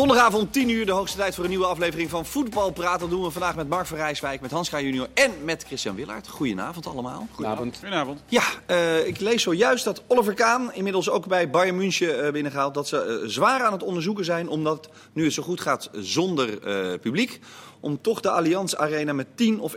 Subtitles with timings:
[0.00, 3.00] Zondagavond 10 uur, de hoogste tijd voor een nieuwe aflevering van Voetbal Praat.
[3.00, 5.94] Dat doen we vandaag met Mark van Rijswijk, met Hans Kraaij junior en met Christian
[5.94, 6.28] Willaert.
[6.28, 7.26] Goedenavond allemaal.
[7.32, 7.76] Goedenavond.
[7.76, 8.22] Goedenavond.
[8.26, 12.74] Ja, eh, ik lees zojuist dat Oliver Kaan, inmiddels ook bij Bayern München eh, binnengehaald,
[12.74, 16.62] dat ze eh, zwaar aan het onderzoeken zijn, omdat nu het zo goed gaat zonder
[16.62, 17.40] eh, publiek,
[17.80, 19.76] om toch de Allianz Arena met 10 of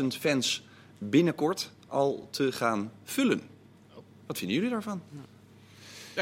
[0.00, 0.66] 11.000 fans
[0.98, 3.42] binnenkort al te gaan vullen.
[4.26, 5.02] Wat vinden jullie daarvan?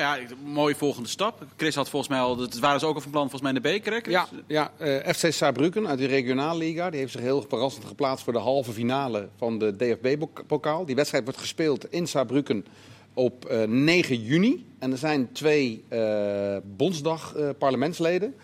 [0.00, 1.46] Ja, mooie volgende stap.
[1.56, 3.62] Chris had volgens mij al, dat waren ze ook al van plan volgens mij in
[3.62, 4.10] de beker.
[4.10, 6.90] Ja, ja eh, FC Saarbrücken uit de regionaalliga.
[6.90, 10.84] Die heeft zich heel verrassend geplaatst voor de halve finale van de DFB-pokaal.
[10.86, 12.66] Die wedstrijd wordt gespeeld in Saarbrücken
[13.14, 14.66] op eh, 9 juni.
[14.78, 18.34] En er zijn twee eh Bondsdag-parlementsleden.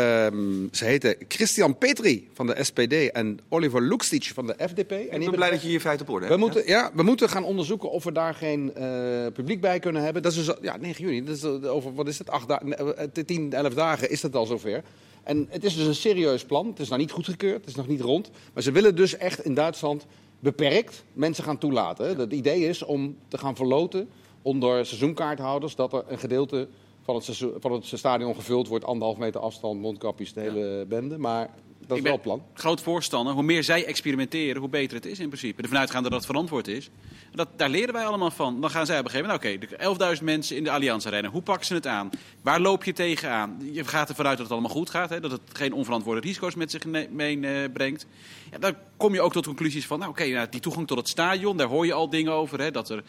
[0.00, 4.90] Ehm, ze heten Christian Petri van de SPD en Oliver Lukstic van de FDP.
[4.90, 6.40] En Ik ben blij dat je je feit op orde We hebt.
[6.44, 10.22] moeten, ja, we moeten gaan onderzoeken of we daar geen eh, publiek bij kunnen hebben.
[10.22, 13.24] Dat is dus, ja, 9 juni, dat is over, wat is het, acht da- eh,
[13.26, 14.82] 10, 11 dagen is dat al zover.
[15.22, 16.66] En het is dus een serieus plan.
[16.66, 18.30] Het is nog niet goedgekeurd, het is nog niet rond.
[18.54, 20.06] Maar ze willen dus echt in Duitsland
[20.40, 22.18] beperkt mensen gaan toelaten.
[22.18, 24.08] Het idee is om te gaan verloten
[24.42, 26.68] onder seizoenkaarthouders dat er een gedeelte
[27.06, 28.84] van het, van het stadion gevuld wordt.
[28.84, 31.18] Anderhalf meter afstand, mondkapjes, de hele bende.
[31.18, 31.50] Maar
[31.86, 32.42] dat is wel het plan.
[32.54, 33.34] groot voorstander.
[33.34, 35.62] Hoe meer zij experimenteren, hoe beter het is in principe.
[35.62, 36.90] Ervan uitgaande dat het verantwoord is.
[37.34, 38.60] Dat, daar leren wij allemaal van.
[38.60, 41.06] Dan gaan zij op een gegeven moment, nou, oké, de 11.000 mensen in de Allianz
[41.06, 41.28] Arena.
[41.28, 42.10] Hoe pakken ze het aan?
[42.42, 43.58] Waar loop je tegenaan?
[43.72, 45.10] Je gaat ervan uit dat het allemaal goed gaat.
[45.10, 45.20] Hè?
[45.20, 48.06] Dat het geen onverantwoorde risico's met zich meebrengt.
[48.50, 51.08] ja, dan kom je ook tot conclusies van, nou, oké, nou, die toegang tot het
[51.08, 51.56] stadion.
[51.56, 52.60] Daar hoor je al dingen over.
[52.60, 52.70] Hè?
[52.70, 53.02] Dat er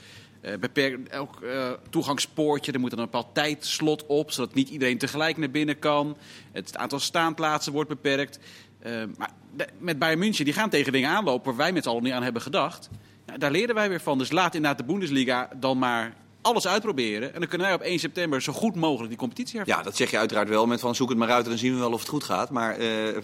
[0.59, 5.37] beperkt, elk eh, toegangspoortje, er moet dan een bepaald tijdslot op, zodat niet iedereen tegelijk
[5.37, 6.17] naar binnen kan.
[6.51, 8.39] Het aantal staanplaatsen wordt beperkt.
[8.79, 9.31] Eh, maar
[9.77, 12.23] met Bayern München, die gaan tegen dingen aanlopen waar wij met z'n allen niet aan
[12.23, 12.89] hebben gedacht.
[13.37, 14.17] Daar leren wij weer van.
[14.17, 17.33] Dus laat inderdaad de Bundesliga dan maar alles uitproberen.
[17.33, 19.83] En dan kunnen wij op 1 september zo goed mogelijk die competitie hervatten.
[19.83, 21.73] Ja, dat zeg je uiteraard wel met van zoek het maar uit en dan zien
[21.73, 22.49] we wel of het goed gaat.
[22.49, 23.15] Maar eh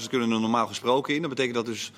[0.00, 1.20] 75.000 kunnen er normaal gesproken in.
[1.20, 1.92] Dat betekent dat dus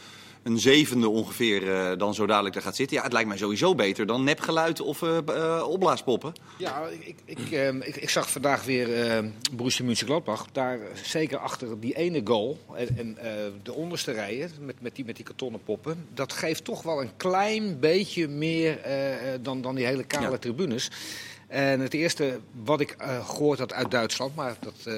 [0.47, 2.97] een zevende ongeveer eh, dan zo dadelijk daar gaat zitten.
[2.97, 6.33] Ja, het lijkt mij sowieso beter dan nepgeluid of eh, eh, opblaaspoppen.
[6.59, 7.39] Ja, ik, ik,
[7.81, 10.47] ik, ik, zag vandaag weer eh Borussia Mönchengladbach.
[10.53, 13.19] Daar zeker achter die ene goal en, en
[13.63, 16.07] de onderste rijen met, met, die, met die kartonnen poppen.
[16.15, 18.79] Dat geeft toch wel een klein beetje meer
[19.43, 20.39] dan, dan die hele kale Ja.
[20.39, 20.91] tribunes.
[21.47, 24.95] En het eerste wat ik eh, gehoord had uit Duitsland, maar dat, eh,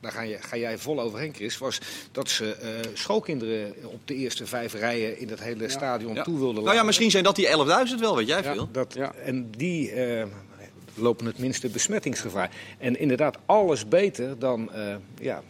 [0.00, 1.80] daar ga, je, ga jij vol overheen, Chris, was
[2.12, 6.22] dat ze eh, schoolkinderen op de eerste vijf rijen in dat hele stadion Ja.
[6.22, 6.86] toe wilden Nou ja, laten.
[6.86, 8.52] misschien zijn dat die 11.000 wel, weet jij Ja.
[8.52, 8.68] veel.
[8.72, 8.94] Dat.
[9.24, 9.92] En die
[10.94, 12.50] lopen het minste besmettingsgevaar.
[12.78, 14.70] En inderdaad, alles beter dan
[15.20, 15.42] ja,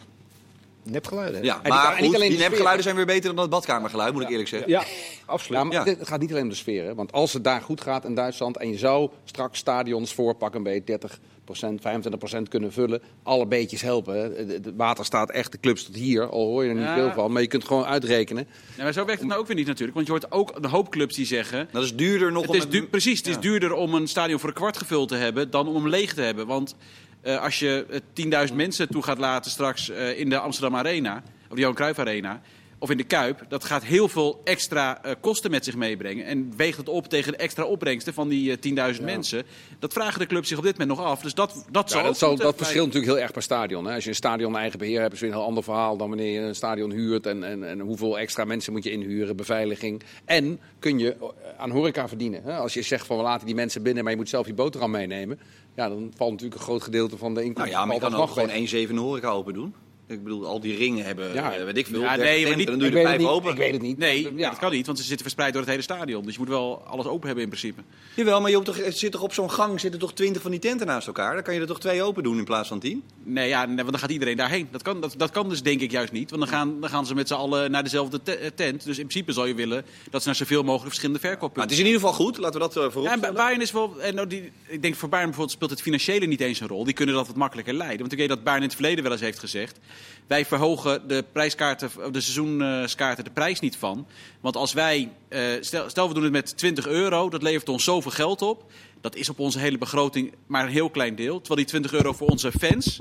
[0.83, 1.43] nepgeluiden.
[1.43, 4.21] Ja, die- maar en niet alleen die nepgeluiden zijn weer beter dan het badkamergeluid, moet
[4.21, 4.69] ik eerlijk zeggen.
[4.69, 4.83] Ja,
[5.25, 5.57] absoluut.
[5.59, 5.83] Ja, maar Ja.
[5.83, 6.83] Het gaat niet alleen om de sfeer.
[6.85, 6.95] Hè?
[6.95, 10.63] Want als het daar goed gaat in Duitsland en je zou straks stadions voor pakken
[10.63, 14.15] bij 30% 25% kunnen vullen, alle beetjes helpen.
[14.15, 16.93] Het- water staat echt de clubs tot hier, al hoor je er niet Ja.
[16.95, 17.31] veel van.
[17.31, 18.47] Maar je kunt gewoon uitrekenen.
[18.77, 19.95] Ja, maar zo werkt het nou ook weer niet natuurlijk.
[19.95, 21.67] Want je hoort ook een hoop clubs die zeggen...
[21.71, 24.49] Dat is duurder nog Het om is precies, het is duurder om een stadion voor
[24.49, 26.47] een kwart gevuld te hebben dan om hem leeg te hebben.
[26.47, 26.75] Want
[27.21, 27.85] eh, als je
[28.15, 31.75] eh, 10.000 mensen toe gaat laten straks eh, in de Amsterdam Arena, of de Johan
[31.75, 32.41] Cruijff Arena,
[32.79, 36.25] of in de Kuip, dat gaat heel veel extra eh, kosten met zich meebrengen.
[36.25, 39.43] En weegt het op tegen de extra opbrengsten van die eh, 10.000 mensen.
[39.79, 41.21] Dat vragen de clubs zich op dit moment nog af.
[41.21, 43.85] Dus dat, dat zal Ja, ook dat, zal, dat verschilt natuurlijk heel erg per stadion.
[43.85, 43.93] Hè.
[43.93, 46.09] Als je een stadion eigen beheer hebt, is het weer een heel ander verhaal dan
[46.09, 47.25] wanneer je een stadion huurt.
[47.25, 50.01] En, en, en hoeveel extra mensen moet je inhuren, beveiliging.
[50.25, 51.27] En kun je eh,
[51.57, 52.43] aan horeca verdienen.
[52.43, 52.57] Hè.
[52.57, 54.91] Als je zegt van we laten die mensen binnen, maar je moet zelf je boterham
[54.91, 55.39] meenemen.
[55.79, 57.77] Ja, dan valt natuurlijk een groot gedeelte van de Nou inkomsten.
[57.77, 58.55] ja, maar je kan ook gewoon weg.
[58.55, 59.73] 1 7 horeca open doen.
[60.09, 61.53] Ik bedoel, al die ringen hebben, Ja.
[61.53, 63.27] eh, weet ik veel, Ja, 30 nee, maar niet- dan doe je er vijf niet,
[63.27, 63.51] open.
[63.51, 63.97] ik weet het niet.
[63.97, 64.49] Nee, ja.
[64.49, 66.23] dat kan niet, want ze zitten verspreid door het hele stadion.
[66.23, 67.81] Dus je moet wel alles open hebben in principe.
[68.15, 70.87] Jawel, maar je toch, zit toch op zo'n gang zitten toch 20 van die tenten
[70.87, 71.33] naast elkaar?
[71.33, 73.03] Dan kan je er toch twee open doen in plaats van 10?
[73.23, 74.67] Nee, ja, nee, want dan gaat iedereen daarheen.
[74.71, 76.29] Dat kan, dat, dat kan dus denk ik juist niet.
[76.29, 78.83] Want dan gaan, dan gaan ze met z'n allen naar dezelfde te- eh, tent.
[78.85, 81.71] Dus in principe zou je willen dat ze naar zoveel mogelijk verschillende Maar verkooppunten het
[81.79, 83.31] is in ieder geval goed, laten we dat uh, voorop Ja.
[83.31, 84.01] Bayern is wel.
[84.01, 86.83] En nou, die, ik denk voor Bayern bijvoorbeeld speelt het financiële niet eens een rol.
[86.83, 87.99] Die kunnen dat wat makkelijker leiden.
[87.99, 89.79] Want ik weet dat Bayern in het verleden wel eens heeft gezegd.
[90.27, 94.07] Wij verhogen de prijskaarten, de seizoenskaarten de prijs niet van.
[94.41, 95.11] Want als wij.
[95.27, 98.71] eh, stel, stel we doen het met 20 euro, dat levert ons zoveel geld op.
[99.01, 101.37] Dat is op onze hele begroting maar een heel klein deel.
[101.37, 102.99] Terwijl die 20 euro voor onze fans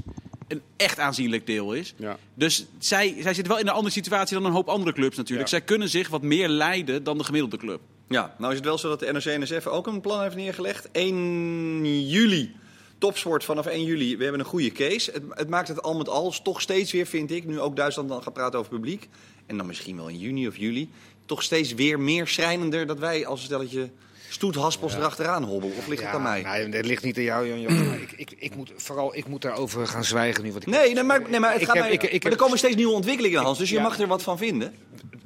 [0.49, 1.95] een echt aanzienlijk deel is.
[1.97, 2.17] Ja.
[2.35, 5.49] Dus zij, zij zitten wel in een andere situatie dan een hoop andere clubs natuurlijk.
[5.49, 5.57] Ja.
[5.57, 7.81] Zij kunnen zich wat meer leiden dan de gemiddelde club.
[8.09, 10.91] Ja, nou is het wel zo dat de NOC-NSF ook een plan heeft neergelegd.
[10.91, 12.55] 1 juli,
[12.99, 14.17] topsport vanaf 1 juli.
[14.17, 15.11] We hebben een goede case.
[15.11, 18.09] Het, het maakt het al met al toch steeds weer, vind ik, nu ook Duitsland
[18.09, 19.09] dan gaat praten over publiek.
[19.47, 20.91] En dan misschien wel in juni of juli.
[21.27, 23.91] Toch steeds weer meer schrijnender dat wij als stelletje
[24.29, 25.71] stoethaspels erachteraan hobbel?
[25.79, 26.43] Of ligt het aan mij?
[26.43, 27.77] Nee, het ligt niet aan jou, Jan.
[28.09, 30.51] Ik, ik, ik moet, vooral ik moet daarover gaan zwijgen nu.
[30.53, 32.39] Want ik, Nee, nee, maar, nee, maar, het Ik gaat heb- mij- ik- heb- er
[32.39, 33.59] komen steeds nieuwe ontwikkelingen, Hans.
[33.59, 34.75] Dus je mag er wat van vinden.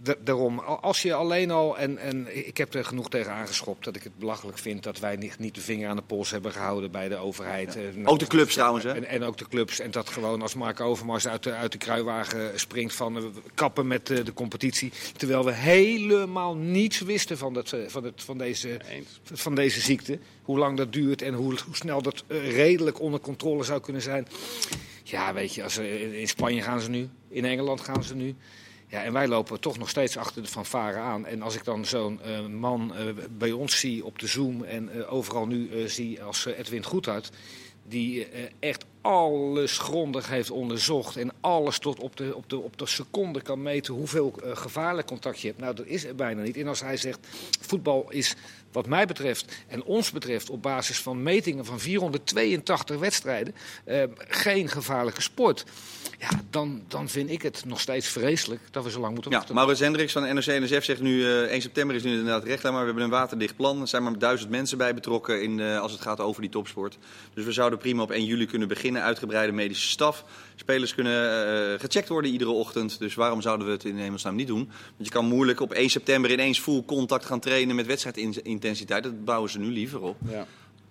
[0.02, 3.84] Da- daarom, al- als je alleen al, en, en ik heb er genoeg tegen aangeschopt
[3.84, 6.52] dat ik het belachelijk vind dat wij niet, niet de vinger aan de pols hebben
[6.52, 7.76] gehouden bij de overheid.
[7.76, 8.93] Eh, nou, Ook de clubs trouwens, hè?
[8.93, 9.78] En, en ook de clubs.
[9.81, 13.22] En dat gewoon als Mark Overmars uit de, uit de kruiwagen springt van eh,
[13.55, 14.93] kappen met eh, de competitie.
[15.16, 18.69] Terwijl we helemaal niets wisten van, dat, van, het, van, deze,
[19.25, 20.19] van deze ziekte.
[20.43, 24.27] Hoe lang dat duurt en hoe, snel dat eh, redelijk onder controle zou kunnen zijn.
[25.03, 28.35] Ja, weet je, als, eh, in Spanje gaan ze nu, in Engeland gaan ze nu.
[28.89, 31.27] Ja, en wij lopen toch nog steeds achter de fanfare aan.
[31.27, 32.93] En als ik dan zo'n eh, man
[33.39, 37.31] bij ons zie op de Zoom en overal nu zie als Edwin Goedhart...
[37.89, 38.27] die
[38.59, 43.43] echt alles grondig heeft onderzocht en alles tot op de, op de, op de seconde
[43.43, 43.94] kan meten...
[43.94, 45.61] hoeveel gevaarlijk contact je hebt.
[45.61, 46.56] Nou, dat is er bijna niet.
[46.56, 47.27] En als hij zegt,
[47.61, 48.37] voetbal is
[48.72, 50.50] wat mij betreft en ons betreft...
[50.50, 53.54] op basis van metingen van 482 wedstrijden
[53.84, 55.64] eh, geen gevaarlijke sport...
[56.22, 59.36] Ja, dan, dan vind ik het nog steeds vreselijk dat we zo lang moeten Ja,
[59.36, 59.54] wachten.
[59.54, 62.84] Maurits Hendricks van NRC-NSF zegt nu, eh 1 september is nu inderdaad recht, maar we
[62.84, 63.80] hebben een waterdicht plan.
[63.80, 66.98] Er zijn maar duizend mensen bij betrokken in, eh, als het gaat over die topsport.
[67.34, 70.24] Dus we zouden prima op 1 juli kunnen beginnen, uitgebreide medische staf.
[70.56, 74.46] Spelers kunnen eh, gecheckt worden iedere ochtend, dus waarom zouden we het in hemelsnaam niet
[74.46, 74.64] doen?
[74.96, 79.02] Want je kan moeilijk op 1 september ineens full contact gaan trainen met wedstrijdintensiteit.
[79.02, 80.16] Dat bouwen ze nu liever op.
[80.28, 80.46] Ja.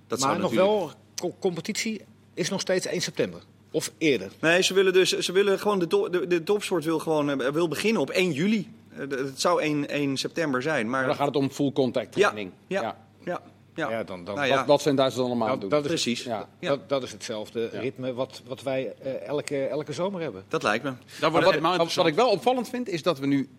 [0.08, 2.02] Dat maar nog natuurlijk- wel, co- competitie
[2.34, 3.42] is nog steeds 1 september.
[3.72, 4.32] Of eerder.
[4.42, 7.50] Nee, ze willen dus ze willen gewoon de, to- de, de topsport wil gewoon eh,
[7.52, 8.68] wil beginnen op 1 juli.
[8.92, 12.12] Eh, Het zou 1, 1 september zijn, maar Maar dan gaat het om full contact
[12.12, 12.52] training.
[12.68, 12.88] ja, ja,
[13.26, 13.42] ja, ja.
[13.76, 14.56] Ja, dan, dan, Nou ja.
[14.56, 15.70] Wat, wat zijn Duitsers allemaal doen?
[15.70, 16.24] dat is, Precies.
[16.24, 16.50] Ja.
[16.60, 16.70] Ja.
[16.70, 17.80] dat, dat is hetzelfde Ja.
[17.80, 20.44] ritme wat, wat wij eh, elke, elke zomer hebben.
[20.48, 20.90] Dat lijkt me.
[20.90, 23.50] Dat Maar wordt wat, wat, wat ik wel opvallend vind, is dat we nu...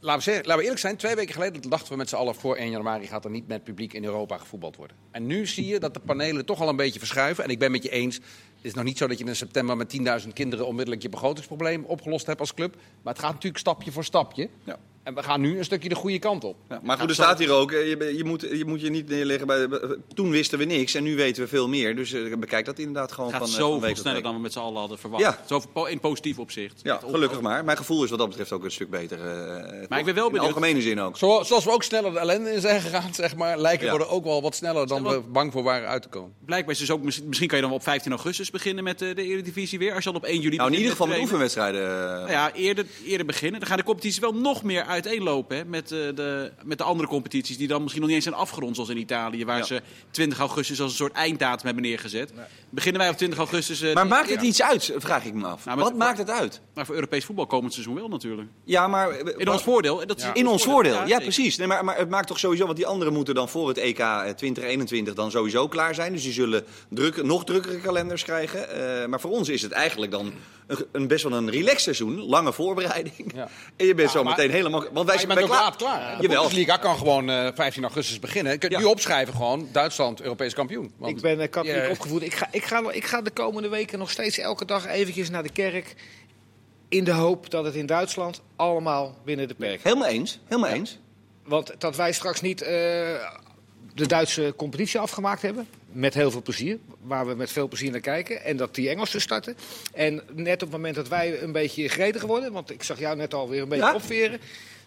[0.00, 2.34] Laten we, zeggen, laten we eerlijk zijn, twee weken geleden dachten we met z'n allen...
[2.34, 4.96] voor 1 januari gaat er niet met publiek in Europa gevoetbald worden.
[5.10, 7.44] En nu zie je dat de panelen toch al een beetje verschuiven.
[7.44, 8.24] En ik ben met je eens, het
[8.60, 9.76] is nog niet zo dat je in september...
[9.76, 12.74] met 10.000 kinderen onmiddellijk je begrotingsprobleem opgelost hebt als club.
[13.02, 14.48] Maar het gaat natuurlijk stapje voor stapje.
[14.64, 14.78] Ja.
[15.06, 16.56] En we gaan nu een stukje de goede kant op.
[16.68, 19.08] Ja, maar goed, er staat hier ook, eh, je, je, moet, je moet je niet
[19.08, 19.68] neerleggen bij...
[19.68, 19.80] bij-
[20.14, 21.96] Toen wisten we niks en nu weten we veel meer.
[21.96, 24.52] Dus eh, bekijk dat inderdaad gewoon gaat van, eh, week tot sneller dan we met
[24.52, 25.22] z'n allen hadden verwacht.
[25.22, 25.58] Ja.
[25.72, 26.80] Po- in positief opzicht.
[26.82, 27.64] Ja, gelukkig maar.
[27.64, 29.18] Mijn gevoel is wat dat betreft ook een stuk beter.
[29.20, 31.16] eh, Maar ik ben wel In algemene zin ook.
[31.16, 33.58] Zo, zoals we ook sneller de ellende in zijn gegaan, zeg maar...
[33.58, 33.92] lijken Ja.
[33.92, 36.32] we er ook wel wat sneller dan we bang voor waren uit te komen.
[36.44, 39.02] Blijkbaar is dus ook, misschien misschien kan je dan wel op 15 augustus beginnen met
[39.02, 39.94] eh, de Eredivisie weer.
[39.94, 41.82] Als je al op 1 juli Nou, in ieder geval met oefenwedstrijden.
[41.82, 43.60] eh, Nou ja, eerder, eerder beginnen.
[43.60, 47.08] Dan gaan de competities wel nog meer uiteenlopen hè, met, eh, de, met de andere
[47.08, 49.64] competities die dan misschien nog niet eens zijn afgerond, zoals in Italië, waar Ja.
[49.64, 52.32] ze 20 augustus als een soort einddatum hebben neergezet.
[52.70, 53.80] Beginnen wij op 20 augustus.
[53.80, 55.64] eh, Maar maakt het iets uit, vraag ik me af.
[55.64, 56.60] Nou, Wat maakt het uit?
[56.74, 58.48] Maar voor Europees voetbal komend seizoen wel natuurlijk.
[58.64, 59.10] Ja, maar...
[59.10, 60.00] eh, In wat- ons voordeel.
[60.00, 60.34] en Dat is Ja.
[60.34, 61.56] In ons voordeel, ja, precies.
[61.56, 63.98] Nee, maar, maar het maakt toch sowieso, want die anderen moeten dan voor het EK
[63.98, 66.12] eh, 2021 dan sowieso klaar zijn.
[66.12, 68.70] Dus die zullen druk, nog drukkere kalenders krijgen.
[69.00, 70.32] Eh, maar voor ons is het eigenlijk dan
[70.66, 72.20] een, een best wel een relaxed seizoen.
[72.20, 73.32] Lange voorbereiding.
[73.34, 73.48] Ja.
[73.76, 74.84] En je bent Ja, zo meteen helemaal...
[74.92, 75.48] Want wij zijn ook klaar.
[75.48, 76.16] laat klaar.
[76.16, 76.40] De Jawel.
[76.40, 78.52] Bundesliga kan gewoon eh 15 augustus beginnen.
[78.52, 78.78] Je kunt Ja.
[78.78, 80.92] nu opschrijven gewoon Duitsland, Europees kampioen.
[80.96, 81.90] Want ik ben eh, katholiek Ja.
[81.90, 82.22] opgevoed.
[82.22, 85.42] Ik ga, ik, ga, ik ga de komende weken nog steeds elke dag eventjes naar
[85.42, 85.94] de kerk.
[86.88, 89.80] In de hoop dat het in Duitsland allemaal binnen de perken.
[89.82, 90.98] Helemaal eens, helemaal eens.
[91.44, 92.68] Want dat wij straks niet eh,
[93.94, 95.68] de Duitse competitie afgemaakt hebben.
[95.92, 96.78] Met heel veel plezier.
[97.02, 98.44] Waar we met veel plezier naar kijken.
[98.44, 99.56] En dat die Engelsen starten.
[99.94, 102.52] En net op het moment dat wij een beetje gretiger worden.
[102.52, 103.94] Want ik zag jou net alweer een beetje Ja?
[103.94, 104.40] opveren.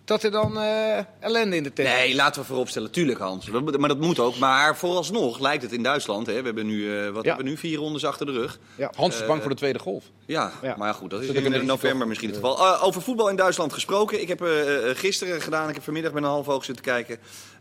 [0.09, 3.49] Dat er dan eh, ellende in de tent Nee, laten we vooropstellen, tuurlijk Hans.
[3.49, 4.37] Maar dat moet ook.
[4.37, 6.27] Maar vooralsnog lijkt het in Duitsland.
[6.27, 7.27] Hè, we hebben nu, eh, wat Ja.
[7.27, 8.59] hebben we nu, vier rondes achter de rug.
[8.75, 8.91] Ja.
[8.95, 10.03] Hans is bang voor de tweede golf.
[10.25, 10.75] Ja, Ja.
[10.77, 12.57] maar goed, dat is in november misschien het geval.
[12.57, 14.21] Eh, over voetbal in Duitsland gesproken.
[14.21, 17.17] Ik heb eh, eh, gisteren gedaan, ik heb vanmiddag met een half oog zitten kijken.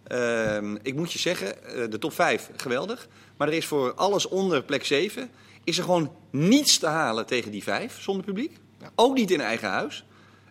[0.07, 3.09] Ehm, ik moet je zeggen, eh, de top 5, geweldig.
[3.37, 5.31] Maar er is voor alles onder plek 7,
[5.65, 8.57] is er gewoon niets te halen tegen die 5 zonder publiek.
[8.95, 10.05] Ook niet in eigen huis.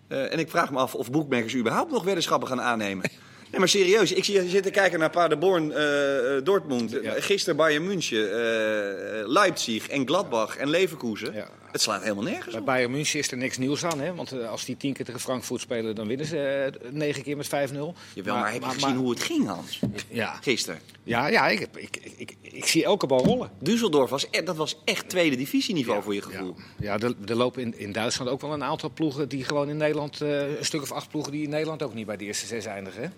[0.07, 3.09] Eh, en ik vraag me af of boekmakers überhaupt nog weddenschappen gaan aannemen.
[3.51, 5.83] Nee, maar serieus, ik zie je zitten kijken naar Paderborn, eh,
[6.43, 7.13] Dortmund, Ja.
[7.17, 8.29] gisteren Bayern München,
[9.31, 11.33] Leipzig en Gladbach en Leverkusen.
[11.33, 11.47] Ja.
[11.71, 12.65] Het slaat helemaal nergens Bij op.
[12.65, 13.99] Bayern München is er niks nieuws aan.
[13.99, 14.15] Hè?
[14.15, 16.37] Want eh, als die tien keer tegen Frankfurt spelen, dan winnen ze
[16.83, 17.49] eh, negen keer met 5-0.
[18.13, 19.79] Jawel, maar, heb je gezien hoe het ging, Hans?
[20.09, 20.79] Ja, Gisteren.
[21.03, 23.49] ja, ja ik, heb- ik, ik, zie elke bal rollen.
[23.63, 26.55] Düsseldorf was, e- dat was echt tweede divisieniveau voor je Ja, gevoel.
[26.79, 29.77] ja er, er lopen in, in Duitsland ook wel een aantal ploegen die gewoon in
[29.77, 32.45] Nederland, eh, een stuk of acht ploegen die in Nederland ook niet bij de eerste
[32.45, 33.01] zes eindigen.
[33.01, 33.09] Hè?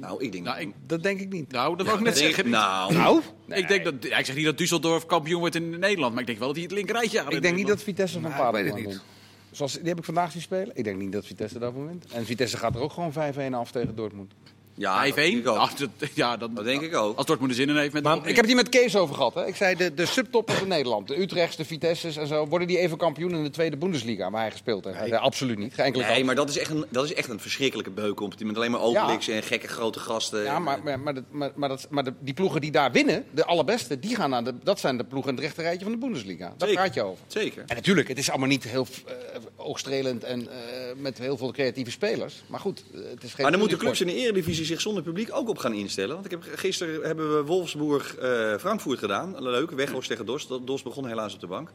[0.00, 1.52] Nou, ik denk Nou, ik, Dat denk ik niet.
[1.52, 2.50] nou dat wil ik net denk- zeggen.
[2.50, 6.12] Nou, Nou, Ik, denk dat, ja, ik zeg niet dat Düsseldorf kampioen wordt in Nederland,
[6.12, 8.30] maar ik denk wel dat hij het linkerrijtje aan Ik denk niet dat Vitesse van
[8.30, 8.86] Nou, Paderborn het niet.
[8.86, 9.02] wint.
[9.50, 10.70] Zoals, die heb ik vandaag zien spelen.
[10.76, 12.06] Ik denk niet dat Vitesse daarvan wint.
[12.12, 14.32] En Vitesse gaat er ook gewoon 5-1 af tegen Dortmund.
[14.78, 15.14] Ja, dat 5-1.
[15.14, 15.56] denk ik ook.
[15.56, 17.16] Ah, dat, ja, dat, Dat denk ik ook.
[17.16, 18.96] Als Dortmund er zin in heeft met Maar de ik heb het hier met Kees
[18.96, 19.34] over gehad.
[19.34, 19.46] Hè.
[19.46, 22.46] Ik zei, de, de subtoppers in Nederland, de Utrechts, de Vitesse's en zo...
[22.46, 25.00] worden die even kampioen in de tweede Bundesliga waar hij gespeeld heeft?
[25.00, 25.74] Nee, absoluut niet.
[25.74, 26.26] Geen enkele Nee, kans.
[26.26, 28.46] maar dat is echt een, dat is echt een verschrikkelijke beukencompetitie.
[28.46, 30.42] Met alleen maar Obelix en gekke grote gasten.
[30.42, 33.24] Ja, maar, maar, maar, dat- maar, maar, dat, maar de, die ploegen die daar winnen,
[33.34, 35.92] de allerbeste, die gaan naar de, dat zijn de ploegen in het rechte rijtje van
[35.92, 36.44] de Bundesliga.
[36.56, 36.74] Daar Zeker.
[36.74, 37.24] praat je over.
[37.26, 37.62] Zeker.
[37.66, 39.14] En natuurlijk, het is allemaal niet heel eh,
[39.56, 40.56] oogstrelend en eh,
[40.96, 42.42] met heel veel creatieve spelers.
[42.46, 43.42] Maar goed, eh, het is geen...
[43.42, 46.14] Maar dan moeten clubs in de Eredivisie zich zonder publiek ook op gaan instellen.
[46.14, 49.34] Want ik heb, gisteren hebben we Wolfsburg eh Frankfurt gedaan.
[49.42, 50.48] Leuk, Weghorst tegen Dos.
[50.64, 51.70] Dos begon helaas op de bank.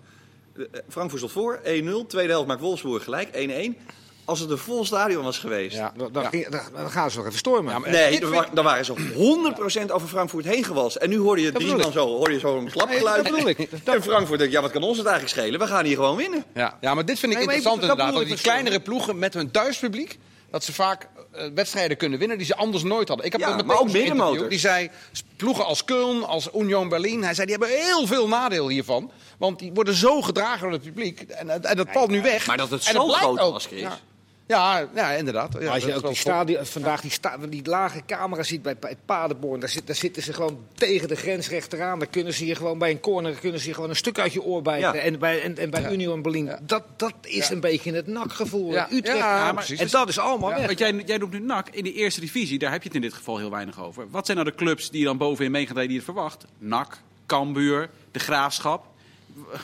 [0.57, 2.07] Eh, Frankfurt stond voor, 1-0.
[2.07, 3.77] Tweede helft maakt Wolfsburg gelijk, 1-1.
[4.25, 5.75] Als het een vol stadion was geweest.
[5.75, 5.93] Ja.
[5.97, 7.73] Dan, dan, ging- dan- dan gaan ze nog even stormen.
[7.73, 10.95] Ja, maar- Nee, dan, vind wa- dan waren ze 100% over Frankfurt heen gewast.
[10.95, 11.91] En nu hoorde je drie ik.
[11.91, 13.23] zo, hoorde je zo'n klapgeluid.
[13.23, 13.57] dat bedoel ik.
[13.85, 15.59] En Frankfurt denkt, ja wat kan ons het eigenlijk schelen?
[15.59, 16.43] We gaan hier gewoon winnen.
[16.53, 18.15] Ja, ja, maar dit vind ik Nee, interessant dat inderdaad.
[18.15, 18.41] Dat die zo.
[18.43, 20.19] kleinere ploegen met hun thuispubliek...
[20.51, 21.21] dat ze vaak eh,
[21.55, 23.25] wedstrijden kunnen winnen die ze anders nooit hadden.
[23.25, 24.49] Ik heb Ja, met maar ook geïnterviewd.
[24.49, 24.89] Die zei,
[25.35, 27.23] ploegen als Köln, als Union Berlin...
[27.23, 29.11] hij zei, die hebben heel veel nadeel hiervan.
[29.37, 31.21] Want die worden zo gedragen door het publiek.
[31.21, 32.47] En, en dat valt nu weg.
[32.47, 33.53] maar dat het zo groot ook.
[33.53, 33.81] was, Chris.
[33.81, 33.99] Ja.
[34.47, 35.53] Ja, ja, inderdaad.
[35.53, 38.77] Ja, Maar als je ook die stadion, vandaag die, sta, die lage camera ziet bij,
[38.77, 42.00] bij Paderborn, daar, zit, daar zitten ze gewoon tegen de grens rechteraan.
[42.00, 44.33] Daar kunnen ze je gewoon bij een corner kunnen ze je gewoon een stuk uit
[44.33, 44.93] je oor bijten.
[44.93, 45.01] Ja.
[45.01, 45.91] En bij, en, en bij Ja.
[45.91, 48.71] Union Berlin, dat, dat is een beetje het nakgevoel.
[48.71, 48.88] Ja.
[48.91, 49.17] Utrecht.
[49.17, 49.91] Ja, en precies.
[49.91, 50.65] dat is allemaal weg.
[50.65, 51.69] Want jij, jij noemt nu NAC.
[51.69, 54.09] In de eerste divisie, daar heb je het in dit geval heel weinig over.
[54.09, 56.45] Wat zijn nou de clubs die dan bovenin meegaan die je het verwacht?
[56.57, 58.85] NAC, Cambuur, De Graafschap.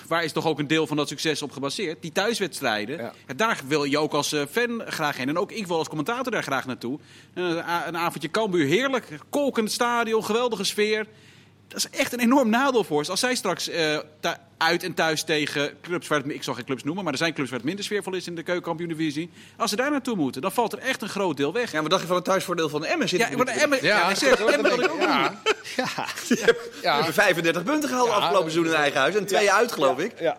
[0.07, 2.01] Waar is toch ook een deel van dat succes op gebaseerd?
[2.01, 2.97] Die thuiswedstrijden.
[2.97, 3.13] Ja.
[3.25, 5.29] En daar wil je ook als eh, fan graag heen.
[5.29, 6.99] En ook ik wil als commentator daar graag naartoe.
[7.33, 9.07] En Een, a- een avondje Cambuur, heerlijk.
[9.29, 11.07] Kolkend stadion, geweldige sfeer.
[11.69, 13.11] Dat is echt een enorm nadeel voor ze.
[13.11, 13.97] Als zij straks eh,
[14.57, 17.33] uit en thuis tegen clubs waar het, ik zal geen clubs noemen, maar er zijn
[17.33, 19.29] clubs waar het minder sfeervol is in de keukenkampioen-divisie.
[19.57, 21.71] Als ze daar naartoe moeten, dan valt er echt een groot deel weg.
[21.71, 23.09] Ja, wat dacht je van het thuisvoordeel van Emmen?
[23.09, 25.07] Zit Ja, maar de Emmen, ja, Ja, ik zeg, dat Emmen ik ook ik.
[25.75, 26.05] Ja.
[26.27, 26.95] We Ja.
[26.95, 29.15] hebben 35 punten gehaald afgelopen seizoen in eigen huis.
[29.15, 30.19] En twee uit, geloof ik.
[30.19, 30.37] Ja.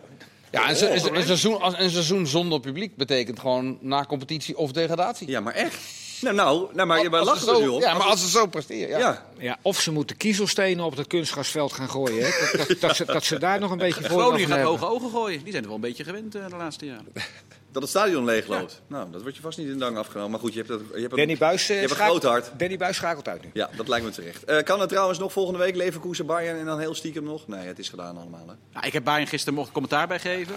[0.50, 4.56] Ja, een, se- een, een seizoen, als- een seizoen zonder publiek betekent gewoon na competitie
[4.56, 5.28] of degradatie.
[5.30, 5.76] Ja, maar echt.
[6.21, 7.81] Nou, nou, nou maar je ze er zo- nu op.
[7.81, 8.89] Ja, maar als ze zo presteren.
[8.89, 8.99] Ja.
[8.99, 9.27] Ja.
[9.39, 12.25] Ja, of ze moeten kiezelstenen op het kunstgrasveld gaan gooien.
[12.25, 12.31] Hè.
[12.57, 15.11] Dat, dat, dat, ze, dat ze daar nog een beetje voor Groningen gaat hoge ogen
[15.11, 15.43] gooien.
[15.43, 17.07] Die zijn er wel een beetje gewend eh, de laatste jaren.
[17.73, 18.81] Dat het stadion leegloopt.
[18.87, 20.31] Nou, dat wordt je vast niet in dank afgenomen.
[20.31, 22.23] Maar goed, je hebt, dat, je hebt, Danny een, Buis, je eh, hebt een schakelt-
[22.23, 22.50] groot hart.
[22.59, 23.50] Danny Buis schakelt uit nu.
[23.53, 24.45] Ja, dat lijkt me terecht.
[24.45, 27.47] Eh, kan het trouwens nog volgende week Leverkusen, Bayern en dan heel stiekem nog?
[27.49, 28.45] Nee, het is gedaan allemaal.
[28.47, 28.55] Hè?
[28.73, 30.55] Nou, ik heb Bayern gisteren mocht commentaar bij geven.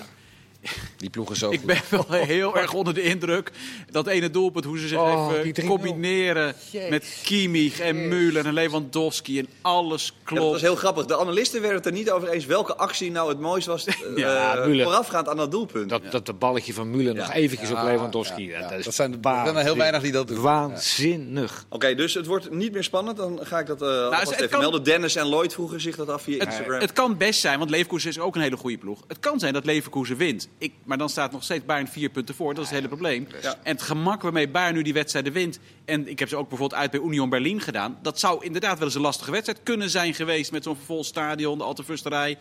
[1.03, 1.67] Die ploegen zo Ik goed.
[1.67, 2.05] ben wel
[2.35, 3.51] heel erg onder de indruk.
[3.91, 5.67] Dat ene doelpunt, hoe ze zich Oh, even 3-0.
[5.67, 6.55] combineren
[6.89, 10.51] met Kimmich en Müller en Lewandowski en alles Ja, dat klopt.
[10.51, 11.05] was heel grappig.
[11.05, 13.93] De analisten werden het er niet over eens welke actie nou het mooist was eh,
[14.15, 15.89] Ja, voorafgaand aan dat doelpunt.
[15.89, 18.47] Dat, dat de balletje van Müller nog eventjes op Lewandowski.
[18.47, 20.41] ja, dat, is Dat zijn zijn er heel weinig die dat doen.
[20.41, 21.65] Waanzinnig.
[21.69, 23.17] Oké, dus het wordt niet meer spannend.
[23.17, 24.83] Dan ga ik dat eh alvast Nou, het even kan- melden.
[24.83, 26.79] Dennis en Lloyd vroegen zich dat af via Het, Instagram.
[26.79, 28.99] het kan best zijn, want Leverkusen is ook een hele goede ploeg.
[29.07, 30.47] Het kan zijn dat Leverkusen wint.
[30.57, 32.53] Ik, maar dan staat nog steeds Bayern vier punten voor.
[32.53, 33.27] Dat is het hele probleem.
[33.41, 33.55] Ja.
[33.63, 35.59] En het gemak waarmee Bayern nu die wedstrijden wint.
[35.85, 37.97] En ik heb ze ook bijvoorbeeld uit bij Union Berlin gedaan.
[38.01, 40.51] Dat zou inderdaad wel eens een lastige wedstrijd kunnen zijn geweest.
[40.51, 42.37] Met zo'n vol stadion, de Altefusterij.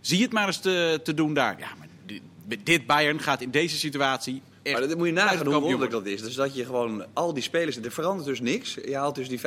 [0.00, 1.58] Zie het maar eens te, te doen daar.
[1.58, 2.22] Ja, maar di-
[2.64, 4.42] dit Bayern gaat in deze situatie.
[4.66, 5.90] Echt Maar dat moet je nagaan hoe worden.
[5.90, 6.22] dat is.
[6.22, 8.76] Dus dat je gewoon al die spelers, er verandert dus niks.
[8.84, 9.44] Je haalt dus die 50.000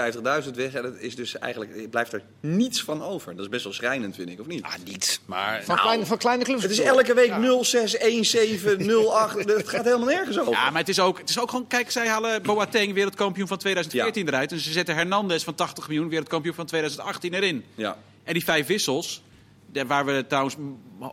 [0.56, 3.36] weg en dat is dus eigenlijk, blijft er niets van over.
[3.36, 4.64] Dat is best wel schrijnend, vind ik, of niet?
[4.64, 5.20] Ah, niets.
[5.26, 6.62] Maar Van, kleine, van kleine clubs.
[6.62, 9.38] Het is elke week 06, 17, 08.
[9.46, 10.52] Het gaat helemaal nergens over.
[10.52, 11.68] Ja, maar het is, ook, het is ook gewoon...
[11.68, 14.52] Kijk, zij halen Boateng wereldkampioen van 2014 eruit.
[14.52, 17.64] En ze zetten Hernandez van 80 miljoen wereldkampioen van 2018 erin.
[17.76, 17.98] Ja.
[18.24, 19.22] En die vijf wissels,
[19.88, 20.56] waar we trouwens,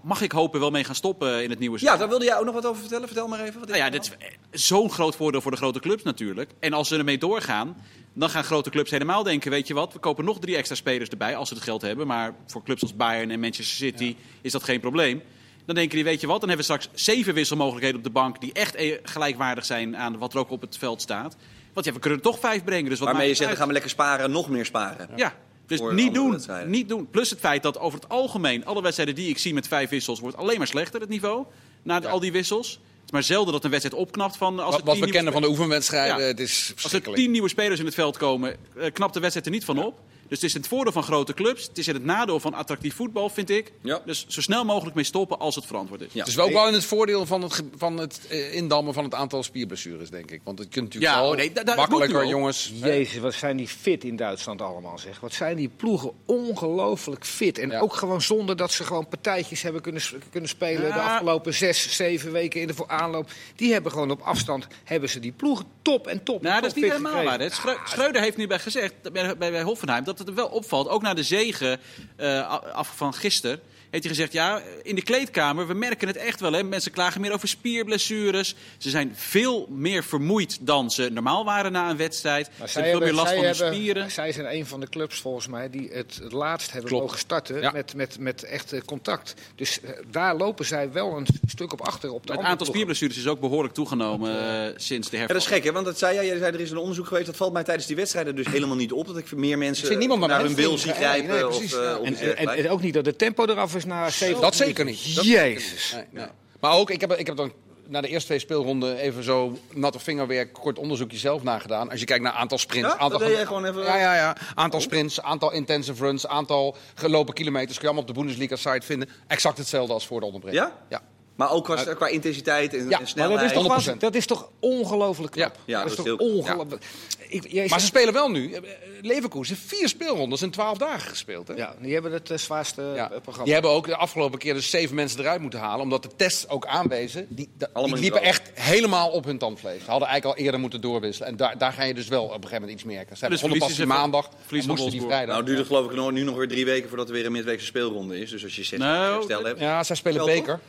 [0.03, 2.01] mag ik hopen, wel mee gaan stoppen in het nieuwe ja, seizoen.
[2.01, 3.07] daar wilde jij ook nog wat over vertellen.
[3.07, 3.59] Vertel maar even.
[3.59, 4.17] Wat Nou ja, dit
[4.51, 6.51] is zo'n groot voordeel voor de grote clubs natuurlijk.
[6.61, 7.77] En als ze ermee doorgaan,
[8.15, 9.51] dan gaan grote clubs helemaal denken...
[9.51, 12.07] weet je wat, we kopen nog drie extra spelers erbij als ze het geld hebben.
[12.07, 15.23] Maar voor clubs als Bayern en Manchester City is dat geen probleem.
[15.67, 18.41] Dan denken die, weet je wat, dan hebben we straks zeven wisselmogelijkheden op de bank...
[18.41, 21.37] die echt eh, gelijkwaardig zijn aan wat er ook op het veld staat.
[21.73, 22.91] Want ja, we kunnen er toch vijf brengen.
[22.91, 25.09] Dus wat Waarmee je zegt, dan gaan we lekker sparen en nog meer sparen.
[25.17, 25.35] ja,
[25.67, 27.11] dus niet doen, niet doen.
[27.11, 30.21] Plus het feit dat over het algemeen alle wedstrijden die ik zie met vijf wissels
[30.21, 31.45] wordt alleen maar slechter het niveau
[31.83, 32.71] na al die wissels.
[32.71, 35.43] Het is maar zelden dat een wedstrijd opknapt van als wat, wat we kennen van
[35.43, 36.27] de oefenwedstrijden, Ja.
[36.27, 39.47] het is Als er tien nieuwe spelers in het veld komen, eh, knapt de wedstrijd
[39.47, 39.99] er niet van op.
[40.29, 41.67] Dus het is het voordeel van grote clubs.
[41.67, 43.73] Het is in het nadeel van attractief voetbal, vind ik.
[43.81, 44.01] Ja.
[44.05, 46.13] Dus zo snel mogelijk mee stoppen als het verantwoord is.
[46.13, 46.19] Ja.
[46.19, 49.15] Het is wel wel in het voordeel van het, van het eh, indammen van het
[49.15, 50.41] aantal spierblessures, denk ik.
[50.45, 52.73] Want het kunt natuurlijk Ja, wel oh nee, da- da- makkelijker, jongens.
[52.75, 55.21] Jezus, wat zijn die fit in Duitsland allemaal, zeg.
[55.21, 57.59] Wat zijn die ploegen ongelooflijk fit.
[57.59, 57.81] En Ja.
[57.81, 62.33] ook gewoon zonder dat ze gewoon partijtjes hebben kunnen, kunnen spelen de afgelopen zes, zeven
[62.33, 63.31] weken in de aanloop.
[63.57, 66.43] Die hebben gewoon op afstand, hebben ze die ploegen top en top.
[66.43, 67.51] Nou, dat is niet helemaal waar.
[67.51, 70.89] Schreu- Schreuder heeft nu bij gezegd, bij, bij, bij Hoffenheim, dat het er wel opvalt.
[70.89, 71.81] Ook na de zegen
[72.17, 73.61] eh, af van gisteren.
[73.91, 76.53] Heeft hij gezegd, ja, in de kleedkamer, we merken het echt wel.
[76.53, 76.63] Hè.
[76.63, 78.55] Mensen klagen meer over spierblessures.
[78.79, 82.51] Ze zijn veel meer vermoeid dan ze normaal waren na een wedstrijd.
[82.59, 84.11] Maar ze hebben veel meer last van de spieren.
[84.11, 87.05] Zij zijn een van de clubs volgens mij die het, het laatst hebben Klopt.
[87.05, 87.71] mogen starten Ja.
[87.71, 89.35] met, met, met echt eh, contact.
[89.55, 92.67] Dus eh, daar lopen zij wel een stuk op achter op de Het aantal ploegen.
[92.75, 95.39] spierblessures is ook behoorlijk toegenomen eh, sinds de Ja, herfst.
[95.47, 95.73] dat is gek, hè?
[95.73, 97.27] Want dat zei jij, jij zei er is een onderzoek geweest.
[97.27, 99.07] Dat valt mij tijdens die wedstrijden dus helemaal niet op.
[99.07, 100.87] Dat ik meer mensen naar hun wil zie.
[100.91, 101.29] Nee, grijpen.
[101.35, 101.97] nee, of, precies, ja.
[101.97, 105.15] of En, en ook niet dat het tempo eraf is na 70 Dat zeker niet.
[105.15, 105.93] Dat Jezus.
[105.93, 106.27] Nee, nee.
[106.61, 107.53] Maar ook, ik heb, ik heb dan
[107.89, 111.91] na de eerste twee speelronden even zo natte vingerwerk, kort onderzoekje zelf nagedaan.
[111.91, 112.89] Als je kijkt naar aantal sprints.
[112.89, 112.99] Ja?
[112.99, 114.37] aantal Dat deed jij gewoon even- Ja, ja, ja.
[114.55, 117.79] Aantal sprints, aantal intensive runs, aantal gelopen kilometers.
[117.79, 119.09] Kun je allemaal op de Bundesliga-site vinden.
[119.27, 120.63] Exact hetzelfde als voor de onderbreking.
[120.65, 120.73] Ja?
[120.89, 121.03] Ja.
[121.37, 123.39] Maar ook qua, qua intensiteit en, Ja, en maar Maar snelheid.
[123.41, 123.67] dat is toch, 100%.
[123.69, 125.55] waanzin- dat is toch ongelooflijk knap?
[125.65, 125.77] Ja.
[125.79, 126.85] Ja, dat is toch ongelooflijk.
[127.31, 128.53] Maar ze zegt- spelen wel nu.
[128.53, 128.61] eh,
[129.03, 131.49] Leverkusen, vier speelrondes in twaalf dagen gespeeld.
[131.49, 131.55] Hè?
[131.55, 133.07] ja, die hebben het eh, zwaarste eh, Ja.
[133.09, 133.45] programma.
[133.45, 135.81] Die hebben ook de afgelopen keer dus zeven mensen eruit moeten halen.
[135.81, 137.27] Omdat de tests ook aanwezen.
[137.31, 137.51] Die,
[137.85, 139.85] die liepen echt helemaal op hun tandvlees.
[139.85, 141.29] Ze hadden eigenlijk al eerder moeten doorwisselen.
[141.29, 143.17] En daar, daar ga je dus wel op een gegeven moment iets merken.
[143.17, 144.29] Ze hebben Dus begonnen pas die maandag.
[144.51, 145.35] En moesten die vrijdag.
[145.35, 147.67] Nou duurt het geloof ik nu nog weer drie weken voordat er weer een midweekse
[147.67, 148.31] speelronde is.
[148.31, 149.61] Dus als je zes Nou, hebt.
[149.61, 150.61] ja, zij spelen beker.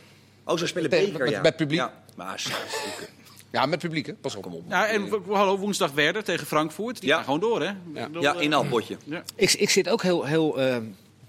[0.47, 1.41] Oh, ze spelen beker, met- ja.
[1.41, 1.79] met publiek.
[1.79, 1.93] Ja.
[2.15, 2.43] Maar
[3.51, 4.13] Ja, met publiek, hè?
[4.13, 4.41] Pas op.
[4.43, 4.63] kom op.
[4.69, 6.99] Ja, en hallo, woensdag Werder tegen Frankfurt.
[6.99, 7.15] Die Ja.
[7.15, 7.65] gaan gewoon door, hè?
[7.65, 7.71] Ja.
[7.73, 8.97] Ik bedoel, Ja, eh, in al potje.
[9.03, 9.23] ja.
[9.35, 10.25] Ik, ik zit ook heel...
[10.25, 10.77] heel eh,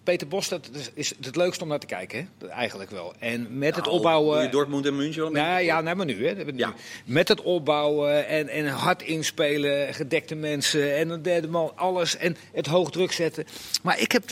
[0.05, 2.47] Peter Bos, dat is, het leukste om naar te kijken, hè?
[2.49, 3.15] Eigenlijk wel.
[3.19, 4.43] En met het Nou, opbouwen...
[4.43, 5.33] je Dortmund en München?
[5.33, 6.35] Nou ja, nee, maar nu, hè.
[6.57, 6.75] Ja.
[7.05, 12.17] Met het opbouwen en, en hard inspelen, gedekte mensen en een derde man, alles.
[12.17, 13.47] En het hoog druk zetten.
[13.83, 14.23] Maar ik heb,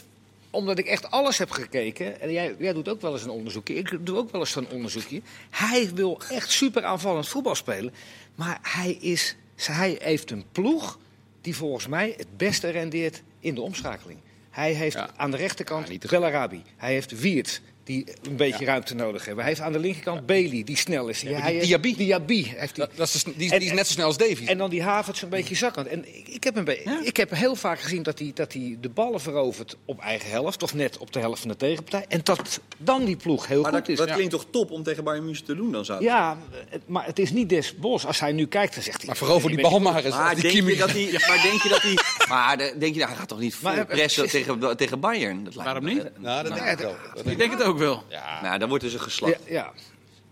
[0.57, 3.75] omdat ik echt alles heb gekeken, en jij, jij doet ook wel eens een onderzoekje,
[3.75, 5.23] ik doe ook wel eens zo'n onderzoekje.
[5.51, 7.95] Hij wil echt super aanvallend voetbal spelen.
[8.35, 10.99] Maar hij, is, hij heeft een ploeg
[11.41, 14.19] die volgens mij het beste rendeert in de omschakeling.
[14.51, 15.11] Hij heeft Ja.
[15.17, 16.63] aan de rechterkant Ja, Bellarabi.
[16.77, 19.45] Hij heeft Wiert, die een beetje ruimte nodig hebben.
[19.45, 21.23] Hij heeft aan de linkerkant Bailey, die snel is.
[21.23, 21.97] hij die Diaby.
[21.97, 22.85] Diaby heeft die.
[22.87, 24.49] Dat, dat is, die, En- die is net zo snel als Davies.
[24.49, 25.87] En dan die Havertz een beetje zakkend.
[25.87, 28.77] En ik, ik, heb een be- ik heb heel vaak gezien dat hij, dat hij
[28.81, 30.63] de ballen verovert op eigen helft.
[30.63, 32.05] Of net op de helft van de tegenpartij.
[32.09, 33.97] En dat dan die ploeg heel Maar goed dat, is.
[33.99, 34.15] dat ja.
[34.15, 36.37] klinkt toch top om tegen Bayern München te doen dan zou Ja,
[36.69, 38.07] het- maar het is niet des Bos.
[38.07, 39.07] Als hij nu kijkt, dan zegt hij...
[39.07, 40.15] maar verover die bal maar eens.
[40.15, 41.95] Maar die denk, je dat hij, maar denk je dat hij...
[42.29, 45.45] Maar de- denk je, nou, hij gaat toch niet eh, pressen tegen, tegen Bayern?
[45.45, 46.11] Dat lijkt Waarom niet?
[46.19, 46.97] Nou, dat denk ik wel.
[47.15, 48.03] Denk Ik denk het ook wel.
[48.09, 48.43] Ja.
[48.43, 49.33] Nou, dan wordt dus een geslacht.
[49.45, 49.73] Ja, ja.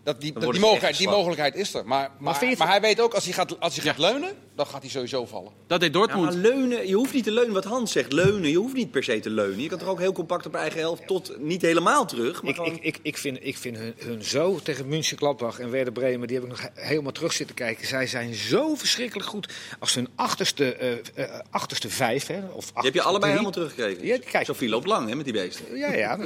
[0.03, 1.87] Dat die, dat die, ze mogelijkheid, die mogelijkheid is er.
[1.87, 4.67] Maar, maar, het- maar hij weet ook, als hij gaat, als hij gaat leunen, dan
[4.67, 5.53] gaat hij sowieso vallen.
[5.67, 6.25] Dat deed Ja, Dortmund.
[6.25, 8.13] maar leunen, je hoeft niet te leunen wat Hans zegt.
[8.13, 9.61] Leunen, je hoeft niet per se te leunen.
[9.61, 12.43] Je kan toch ook heel compact op eigen helft tot niet helemaal terug.
[12.43, 15.59] Maar Ik, gewoon- ik, ik, ik vind, ik vind hun, hun zo tegen München Gladbach
[15.59, 17.87] en Werder Bremen, die heb ik nog he- helemaal terug zitten kijken.
[17.87, 22.27] Zij zijn zo verschrikkelijk goed als hun achterste, eh, eh, achterste vijf.
[22.27, 23.45] Hè, of die heb je allebei drie.
[23.45, 24.07] helemaal teruggekregen.
[24.07, 24.45] Ja, kijk.
[24.47, 25.77] Sophie loopt lang hè, met die beesten.
[25.77, 26.17] Ja, ja.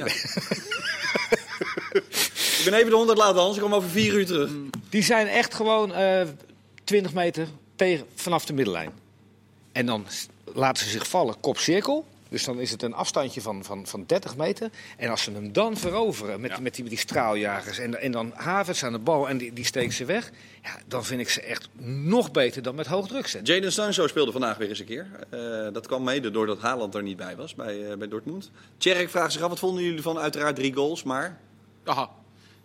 [2.70, 3.56] ben even de honderd laten, Hans.
[3.56, 4.50] Ik kom over vier uur terug.
[4.88, 6.26] Die zijn echt gewoon eh
[6.84, 8.92] 20 meter tegen, vanaf de middenlijn.
[9.72, 10.06] En dan
[10.54, 12.06] laten ze zich vallen, kop cirkel.
[12.28, 14.70] Dus dan is het een afstandje van, van, van 30 meter.
[14.96, 17.78] En als ze hem dan veroveren met, met, die, met die straaljagers.
[17.78, 20.30] En, en dan Havertz aan de bal en die, die steekt ze weg.
[20.62, 23.54] Ja, dan vind ik ze echt nog beter dan met hoog druk zetten.
[23.54, 25.06] Jadon Sancho speelde vandaag weer eens een keer.
[25.30, 28.50] Eh, dat kwam mede doordat Haaland er niet bij was bij, eh, bij Dortmund.
[28.78, 31.40] Tjerk vraagt zich af, wat vonden jullie van uiteraard drie goals, maar...
[31.84, 32.10] Aha.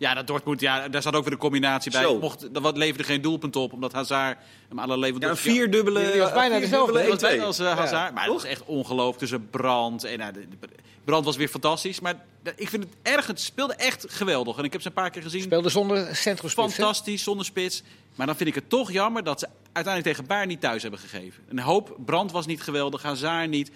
[0.03, 2.01] Ja, dat Dortmund, ja, daar zat ook weer een combinatie bij.
[2.01, 2.19] Zo.
[2.19, 4.37] Mocht, wat leverde geen doelpunt op, omdat Hazard
[4.67, 6.11] hem alle Ja, een vierdubbele...
[6.11, 6.93] Die was bijna dezelfde.
[6.93, 7.21] Dat was 1-2.
[7.21, 7.89] bijna als eh, Hazard.
[8.07, 10.03] Ja, maar het was echt ongelooflijk tussen Brand.
[10.03, 10.67] En, nou, de, de-
[11.03, 11.99] Brand was weer fantastisch.
[11.99, 14.57] Maar de- ik vind het erg, het speelde echt geweldig.
[14.57, 15.41] En ik heb ze een paar keer gezien.
[15.41, 16.75] Speelde zonder centrumspits.
[16.75, 16.83] hè?
[16.83, 17.83] Fantastisch, zonder spits.
[18.15, 20.99] Maar dan vind ik het toch jammer dat ze uiteindelijk tegen Bayern niet thuis hebben
[20.99, 21.43] gegeven.
[21.49, 23.71] Een hoop, Brand was niet geweldig, Hazard niet.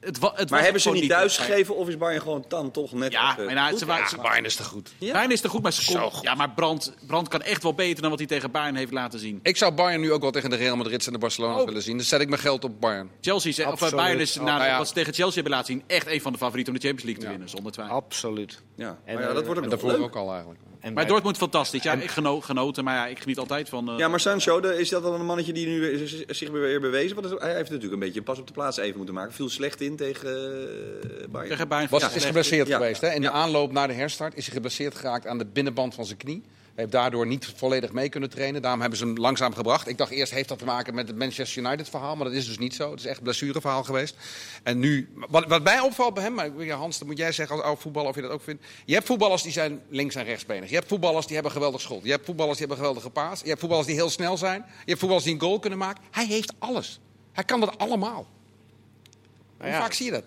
[0.00, 2.70] Het, wa- het was Maar hebben ze niet thuis gegeven of is Bayern gewoon dan
[2.70, 4.92] toch net Ja, even maar nou, ze waren- Bayern is te goed.
[4.98, 5.12] Ja?
[5.12, 6.22] Bayern is te goed, maar ze Zo kon, goed.
[6.22, 9.18] Ja, maar Brand, Brand kan echt wel beter dan wat hij tegen Bayern heeft laten
[9.18, 9.40] zien.
[9.42, 11.64] Ik zou Bayern nu ook wel tegen de Real Madrid en de Barcelona Oh.
[11.66, 11.96] willen zien.
[11.98, 13.10] Dus zet ik mijn geld op Bayern.
[13.20, 13.94] Chelsea, of Absoluut.
[13.96, 14.78] Bayern is Oh, na ja.
[14.78, 17.04] wat ze tegen Chelsea hebben laten zien echt een van de favorieten om de Champions
[17.10, 17.36] League te Ja.
[17.36, 17.94] winnen, zonder twijfel.
[17.96, 18.60] Absoluut.
[18.74, 20.00] Ja, En, maar ja, dat wordt eh, En daarvoor leuk.
[20.00, 20.60] ook al eigenlijk.
[20.80, 21.82] En Maar bij- Dortmund fantastisch.
[21.82, 23.90] Ja, ik geno- genoten, maar ja, ik geniet altijd van...
[23.90, 26.80] eh, Ja, maar Sancho, de- is dat dan een mannetje die nu is- zich weer
[26.80, 27.16] bewezen?
[27.16, 29.32] Want het- hij heeft natuurlijk een beetje pas op de plaats even moeten maken.
[29.32, 31.50] Viel slecht in tegen eh Bayern.
[31.50, 32.76] tegen Bayern Was, ja, is geblesseerd Ja.
[32.76, 33.00] geweest.
[33.00, 33.10] Hè?
[33.12, 36.18] In de aanloop naar de herstart is hij geblesseerd geraakt aan de binnenband van zijn
[36.18, 36.42] knie.
[36.80, 38.62] Hij heeft daardoor niet volledig mee kunnen trainen.
[38.62, 39.88] Daarom hebben ze hem langzaam gebracht.
[39.88, 42.16] Ik dacht eerst heeft dat te maken met het Manchester United verhaal.
[42.16, 42.90] Maar dat is dus niet zo.
[42.90, 44.16] Het is echt een blessureverhaal geweest.
[44.62, 47.56] En nu, wat, wat mij opvalt bij hem, maar ja, Hans, dat moet jij zeggen
[47.56, 48.64] als oud voetballer of je dat ook vindt.
[48.84, 50.68] Je hebt voetballers die zijn links- en rechtsbenig.
[50.68, 52.04] Je hebt voetballers die hebben geweldig schot.
[52.04, 53.40] Je hebt voetballers die hebben geweldige paas.
[53.40, 54.64] Je hebt voetballers die heel snel zijn.
[54.66, 56.04] Je hebt voetballers die een goal kunnen maken.
[56.10, 57.00] Hij heeft alles.
[57.32, 58.26] Hij kan dat allemaal.
[59.58, 59.80] Hoe ja.
[59.80, 60.24] vaak zie je dat?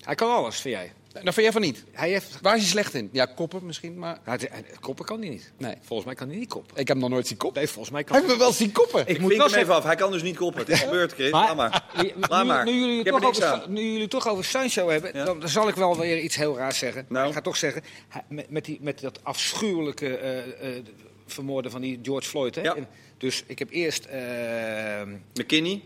[0.00, 0.92] Hij kan alles, vind jij.
[1.12, 1.84] Nou, vind jij van niet.
[1.92, 2.38] Hij heeft...
[2.42, 3.08] Waar is hij slecht in?
[3.12, 4.38] Ja, koppen misschien, maar Nou,
[4.80, 5.52] koppen kan hij niet.
[5.58, 5.74] nee.
[5.80, 6.70] Volgens mij kan hij niet koppen.
[6.76, 7.58] Ik heb hem nog nooit zien koppen.
[7.62, 9.00] Nee, volgens mij kan Hij heeft me wel zien koppen.
[9.00, 9.84] Ik Ik moet hem even af.
[9.84, 10.60] Hij kan dus niet koppen.
[10.60, 11.30] Het is gebeurd, Chris.
[11.30, 11.84] Maar- Laat maar.
[12.02, 12.64] Nu, Laat maar.
[12.64, 13.72] nu, jullie Ik het heb er toch niks over, aan.
[13.72, 15.24] nu jullie het toch over Sancho hebben, Ja.
[15.24, 17.06] dan, dan zal ik wel weer iets heel raars zeggen.
[17.08, 17.28] Nou.
[17.28, 20.84] Ik ga toch zeggen, hij- met, met, die, met dat afschuwelijke eh, eh,
[21.26, 22.54] vermoorden van die George Floyd.
[22.54, 22.60] Hè?
[22.62, 22.74] Ja.
[22.74, 22.86] En
[23.18, 25.02] dus ik heb eerst, eh,
[25.34, 25.82] McKinney?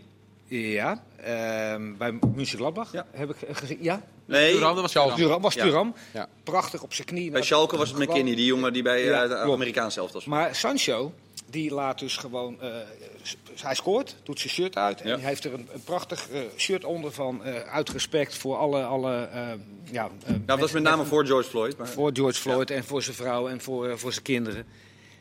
[0.47, 1.25] ja, eh,
[1.97, 3.05] bij München Gladbach Ja.
[3.11, 3.77] heb ik eh, gezien.
[3.81, 4.59] Ja, Nee.
[4.59, 4.91] Dat was.
[4.91, 5.63] Thuram was Ja.
[5.63, 5.93] Thuram.
[6.13, 6.27] Ja.
[6.43, 7.31] Prachtig op zijn knie.
[7.31, 9.51] Bij Schalke was het gewoon- McKinney, die jongen die bij Ja, eh, de klopt.
[9.53, 10.25] Amerikaanse zelf was.
[10.25, 11.13] Maar Sancho,
[11.49, 12.61] die laat dus gewoon.
[12.61, 12.69] eh,
[13.61, 14.99] hij scoort, doet zijn shirt uit.
[14.99, 15.05] Ja.
[15.13, 17.43] En hij heeft er een, een prachtig eh, shirt onder van.
[17.43, 18.83] eh, uit respect voor alle.
[18.83, 19.41] alle eh,
[19.91, 21.77] ja, eh, Nou, dat was met name voor George Floyd.
[21.77, 21.87] Maar...
[21.87, 24.65] voor George Floyd en voor zijn vrouw en voor, voor zijn kinderen.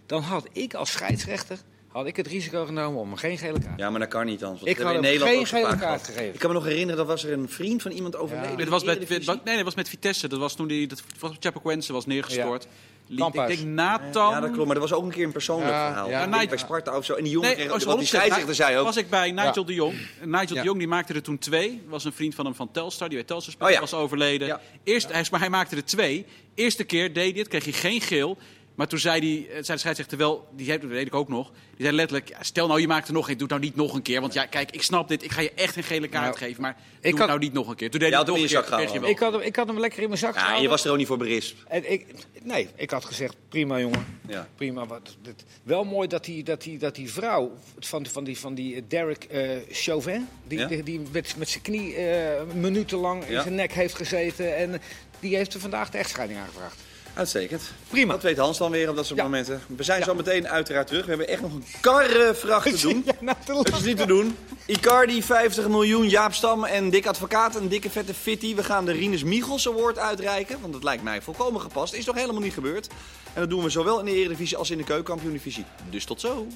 [0.06, 1.58] Dan had ik als scheidsrechter
[1.92, 3.78] had ik het risico genomen om geen gele kaart.
[3.78, 6.04] Ja, maar dat kan niet, want Ik dat had in geen Nederland ook gele kaart
[6.04, 6.32] gegeven.
[6.34, 8.50] Ik kan me nog herinneren, dat was er een vriend van iemand overleden.
[8.50, 8.50] Ja.
[8.52, 10.28] in Dit was met, nee, nee, dat was met Vitesse.
[10.28, 12.66] Dat was toen die, dat was Chapecoense was neergestort.
[13.08, 14.30] Ik denk Nathan...
[14.30, 14.66] Ja, dat klopt.
[14.66, 16.08] Maar er was ook een keer een persoonlijk Ja, verhaal.
[16.08, 16.46] ja.
[16.48, 17.14] Bij Sparta of zo.
[17.14, 18.84] En die jongen Nee, kreeg, oh, die scheidsrechter zei ook.
[18.84, 19.66] Was ik bij Nigel Ja.
[19.66, 19.94] de Jong.
[20.24, 20.60] Nigel Ja.
[20.60, 21.82] de Jong die maakte er toen twee.
[21.88, 23.08] Was een vriend van hem van Telstar.
[23.08, 23.72] Die bij Telstar speelde.
[23.72, 23.90] Oh ja.
[23.90, 24.46] Was overleden.
[24.46, 24.60] Ja.
[24.84, 26.26] Eerst, hij, maar hij maakte er twee.
[26.54, 27.48] Eerste keer deed hij het.
[27.48, 28.36] Kreeg hij geen geel.
[28.74, 31.28] Maar toen zei, die, eh, zei de scheidsrechter wel, die zei- dat weet ik ook
[31.28, 31.50] nog.
[31.50, 33.76] Die zei letterlijk, ja, stel nou je maakt er nog een, doe het nou niet
[33.76, 34.20] nog een keer.
[34.20, 36.62] Want ja, kijk, ik snap dit, ik ga je echt een gele kaart Nou, geven.
[36.62, 37.90] Maar doe ik het had- nou niet nog een keer.
[37.90, 39.08] Toen deed Je hij had het hem nog in je zak.
[39.10, 40.62] Ik had, hem, ik had hem lekker in mijn zak Ja, gehouden.
[40.62, 41.62] je was er ook niet voor berispt.
[41.68, 42.06] En ik,
[42.42, 44.06] nee, ik had gezegd, prima jongen.
[44.28, 44.48] Ja.
[44.56, 44.86] Prima.
[44.86, 48.54] Wat, dit, wel mooi dat die, dat, die, dat die vrouw van, van die, van
[48.54, 50.66] die Derek eh, Chauvin, die, Ja?
[50.66, 53.42] die, die met, met zijn knie eh, minutenlang in Ja.
[53.42, 54.56] zijn nek heeft gezeten.
[54.56, 54.80] En
[55.20, 56.76] die heeft er vandaag de echtscheiding aangevraagd.
[57.14, 57.62] Uitstekend.
[57.88, 58.12] Prima.
[58.12, 59.24] Dat weet Hans dan weer op dat soort Ja.
[59.24, 59.60] momenten.
[59.76, 61.02] We zijn zo meteen uiteraard terug.
[61.02, 63.02] We hebben echt nog een karrevracht te doen.
[63.06, 64.36] Ja, nou, te Het is niet te doen.
[64.66, 68.54] Icardi, 50 miljoen, Jaap Stam en Dick Advocaat, een dikke vette fitty.
[68.54, 71.92] We gaan de Rinus Michels Award uitreiken, want dat lijkt mij volkomen gepast.
[71.94, 72.88] Is nog helemaal niet gebeurd.
[73.32, 75.64] En dat doen we zowel in de Eredivisie als in de Keukenkampioen-divisie.
[75.90, 76.46] Dus tot zo.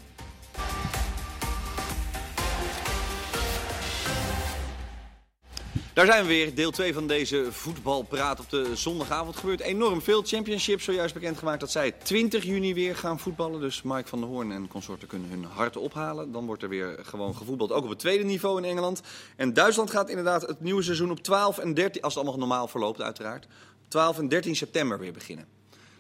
[5.97, 9.37] Daar zijn we weer, deel 2 van deze voetbalpraat op de zondagavond.
[9.37, 10.23] Gebeurt enorm veel.
[10.23, 13.61] Championship zojuist bekendgemaakt dat zij 20 juni weer gaan voetballen.
[13.61, 16.33] Dus Mike van der Hoorn en consorten kunnen hun hart ophalen.
[16.33, 19.03] Dan wordt er weer gewoon gevoetbald, ook op het tweede niveau in Engeland.
[19.37, 22.69] En Duitsland gaat inderdaad het nieuwe seizoen op 12 en 13, als het allemaal normaal
[22.69, 23.47] verloopt uiteraard,
[23.89, 25.47] 12 en 13 september weer beginnen.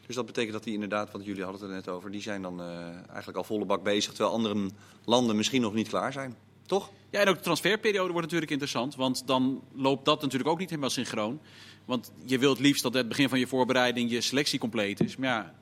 [0.06, 2.42] Dus dat betekent dat die inderdaad, want jullie hadden het er net over, die zijn
[2.42, 2.66] dan eh,
[3.08, 4.12] eigenlijk al volle bak bezig.
[4.12, 4.70] Terwijl andere
[5.04, 6.36] landen misschien nog niet klaar zijn.
[6.66, 6.90] Toch?
[7.10, 8.94] Ja, en ook de transferperiode wordt natuurlijk interessant.
[8.96, 11.40] Want dan loopt dat natuurlijk ook niet helemaal synchroon.
[11.84, 15.16] Want je wilt liefst dat at het begin van je voorbereiding je selectie compleet is.
[15.16, 15.54] Maar ja,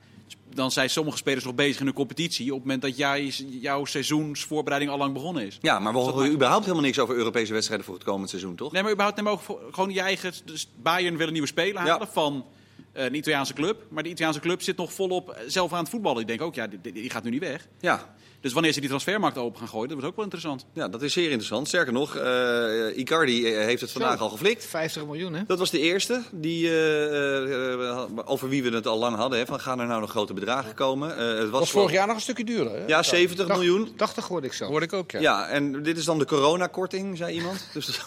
[0.54, 2.46] dan zijn sommige spelers nog bezig in een competitie.
[2.46, 3.26] Op het moment dat jij,
[3.60, 5.58] jouw seizoensvoorbereiding al lang begonnen is.
[5.60, 8.72] Ja, maar we horen überhaupt helemaal niks over Europese wedstrijden voor het komend seizoen, toch?
[8.72, 9.40] Nee, maar überhaupt neem ook
[9.70, 10.32] gewoon je eigen.
[10.44, 11.90] Dus Bayern wil een nieuwe speler Ja.
[11.90, 12.44] halen van
[12.94, 13.82] een Italiaanse club.
[13.88, 16.20] Maar die Italiaanse club zit nog volop eh, zelf aan het voetballen.
[16.20, 17.66] Ik denk ook, ja, die, die gaat nu niet weg.
[17.80, 20.66] Ja, Dus wanneer ze die transfermarkt open gaan gooien, dat wordt ook wel interessant.
[20.72, 21.68] ja, dat is zeer interessant.
[21.68, 24.22] Sterker nog, eh, Icardi eh, heeft het vandaag Zo.
[24.22, 24.64] al geflikt.
[24.66, 25.42] 50 miljoen, hè?
[25.46, 29.38] Dat was de eerste, die, eh, eh, over wie we het al lang hadden.
[29.38, 31.16] Hè, van gaan er nou nog grote bedragen komen?
[31.18, 32.72] Eh, het was, was vorig jaar nog een stukje duurder.
[32.78, 32.86] Hè?
[32.86, 33.94] Ja, 70 Dacht- miljoen.
[33.96, 34.64] 80 hoorde ik zo.
[34.66, 35.10] hoorde ik ook.
[35.10, 35.20] Ja.
[35.20, 37.68] Ja, en dit is dan de coronakorting, zei iemand.
[37.72, 38.06] Dus dat-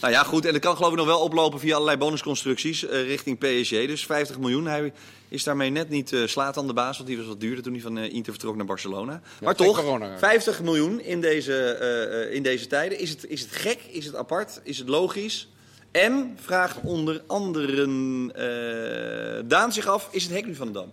[0.00, 0.44] nou ja, goed.
[0.44, 3.70] En dat kan geloof ik nog wel oplopen via allerlei bonusconstructies eh, richting PSG.
[3.70, 4.66] Dus 50 miljoen.
[4.66, 4.92] Hij
[5.28, 7.72] is daarmee net niet eh slaat aan de baas, want die was wat duurder toen
[7.72, 9.20] hij van eh, Inter vertrok naar Barcelona.
[9.42, 10.18] maar toch, corona.
[10.18, 12.98] 50 miljoen in deze, eh, eh, in deze tijden.
[12.98, 13.80] Is het, is het gek?
[13.90, 14.60] Is het apart?
[14.62, 15.48] Is het logisch?
[15.90, 20.92] En vraagt onder anderen eh, Daan zich af, is het hek nu van de Dam?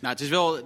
[0.00, 0.58] Nou, het is wel.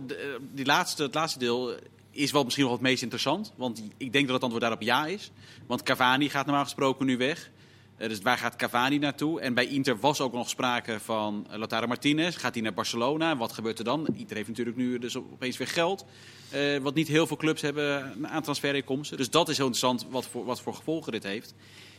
[0.53, 1.75] Die laatste, het laatste deel
[2.11, 3.53] is wel misschien nog het meest interessant.
[3.57, 5.31] Want ik denk dat het antwoord daarop ja is.
[5.67, 7.51] Want Cavani gaat normaal gesproken nu weg.
[7.97, 9.41] Eh, dus waar gaat Cavani naartoe?
[9.41, 12.37] En bij Inter was ook nog sprake van eh, Lautaro Martinez.
[12.39, 13.37] Gaat hij naar Barcelona?
[13.37, 14.07] Wat gebeurt er dan?
[14.15, 16.05] Inter heeft natuurlijk nu dus opeens weer geld.
[16.51, 19.17] eh, wat niet heel veel clubs hebben aan transferinkomsten.
[19.17, 21.55] Dus dat is heel interessant wat voor, wat voor gevolgen dit heeft.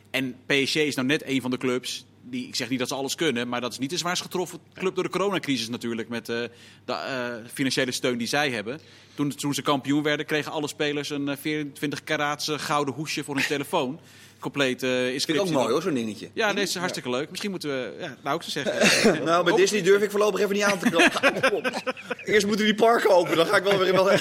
[0.10, 2.96] En PSG is nou net een van de clubs die, ik zeg niet dat ze
[2.96, 6.10] alles kunnen, maar dat is niet de zwaarst getroffen club door de coronacrisis natuurlijk.
[6.10, 6.44] Met eh,
[6.86, 8.80] de eh, financiële steun die zij hebben.
[9.16, 13.36] Toen, toen ze kampioen werden, kregen alle spelers een eh, 24 karaats gouden hoesje voor
[13.36, 14.00] hun telefoon.
[14.42, 15.46] Compleet eh vind het inscriptie.
[15.46, 16.30] ook mooi hoor, zo'n dingetje.
[16.34, 17.30] Ja, nee, is hartstikke leuk.
[17.30, 19.24] Misschien moeten we, ja, nou ook zo zeggen.
[19.32, 21.74] Nou, bij Disney durf ik voorlopig even niet aan te klappen.
[22.34, 24.10] Eerst moeten die parken open, dan ga ik wel weer wel.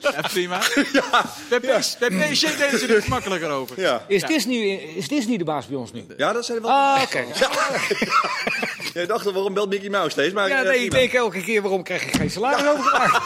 [0.00, 0.60] Ja, prima.
[1.48, 3.80] Bij, PS, bij PSG deden ze er makkelijker over.
[3.80, 4.04] Ja.
[4.08, 6.04] Is, Disney, is Disney de baas bij ons nu?
[6.16, 6.70] ja, dat zijn wel.
[6.70, 7.24] Ah, oké.
[8.94, 10.34] Jij dacht al, waarom belt Mickey Mouse steeds?
[10.34, 13.18] Maar, Ja, eh, nee, ik denk elke keer waarom krijg ik geen salaris overgemaakt.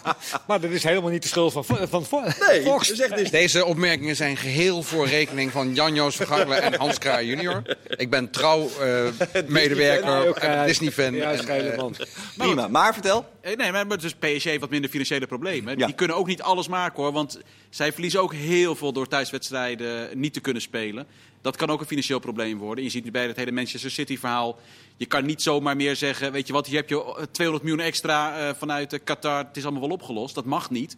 [0.46, 2.88] maar dat is helemaal niet de schuld van, van, van Nee, Fox.
[3.30, 7.62] Deze opmerkingen zijn geheel voor rekening van Jan-Joos Vergangelen en Hans Kraaij junior.
[7.96, 9.06] Ik ben trouw eh,
[9.46, 11.14] medewerker Ook, en eh, Disney-fan.
[11.14, 11.94] Ja, En, schijnlijk, eh, man.
[12.36, 13.26] Prima, maar vertel.
[13.40, 15.78] Eh, Nee, maar dus PSG heeft wat minder financiële problemen.
[15.78, 15.86] Ja.
[15.86, 17.12] Die kunnen ook niet alles maken hoor.
[17.12, 21.06] Want zij verliezen ook heel veel door thuiswedstrijden niet te kunnen spelen.
[21.40, 22.84] Dat kan ook een financieel probleem worden.
[22.84, 24.58] Je ziet nu bij het hele Manchester City verhaal.
[24.96, 27.86] Je kan niet zomaar meer zeggen, weet je wat, hier heb je eh, 200 miljoen
[27.86, 29.38] extra eh, vanuit eh, Qatar.
[29.38, 30.34] Het is allemaal wel opgelost.
[30.34, 30.96] Dat mag niet.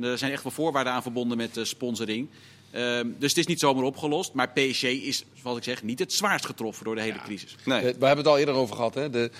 [0.00, 2.28] Er zijn echt wel voorwaarden aan verbonden met eh, sponsoring.
[2.74, 4.32] Ehm, dus het is niet zomaar opgelost.
[4.32, 7.56] Maar PSG is, zoals ik zeg, niet het zwaarst getroffen door de hele crisis.
[7.64, 7.78] Nee.
[7.78, 8.94] Eh, We hebben het al eerder over gehad.
[8.94, 9.10] Hè?
[9.10, 9.30] De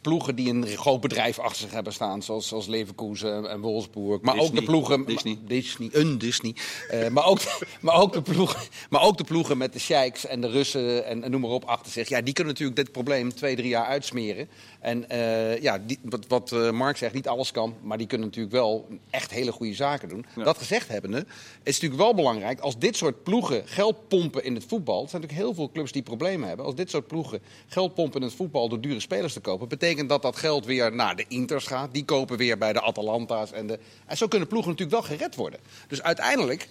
[0.00, 4.20] ploegen die een groot bedrijf achter zich hebben staan, zoals, zoals Leverkusen en Wolfsburg.
[4.20, 5.04] Maar ook de ploegen.
[5.04, 5.38] Disney.
[5.46, 6.54] Disney een Disney.
[6.88, 7.40] Eh, maar, ook,
[7.80, 11.24] maar, ook de ploegen, maar ook de ploegen met de Sheiks en de Russen en,
[11.24, 12.08] en noem maar op achter zich.
[12.08, 14.48] Ja, die kunnen natuurlijk dit probleem twee, drie jaar uitsmeren.
[14.80, 17.74] En eh, ja, die, wat, wat eh, Mark zegt, niet alles kan.
[17.82, 20.26] Maar die kunnen natuurlijk wel echt hele goede zaken doen.
[20.34, 21.26] Dat gezegd hebbende,
[21.62, 25.02] is natuurlijk wel belangrijk als dit soort ploegen geld pompen in het voetbal.
[25.02, 26.66] Er zijn natuurlijk heel veel clubs die problemen hebben.
[26.66, 30.08] Als dit soort ploegen geld pompen in het voetbal door dure spelers te kopen, betekent
[30.08, 31.92] dat dat geld weer naar de Inters gaat.
[31.92, 33.52] Die kopen weer bij de Atalanta's.
[33.52, 35.60] En, de, en zo kunnen ploegen natuurlijk wel gered worden.
[35.88, 36.68] Dus uiteindelijk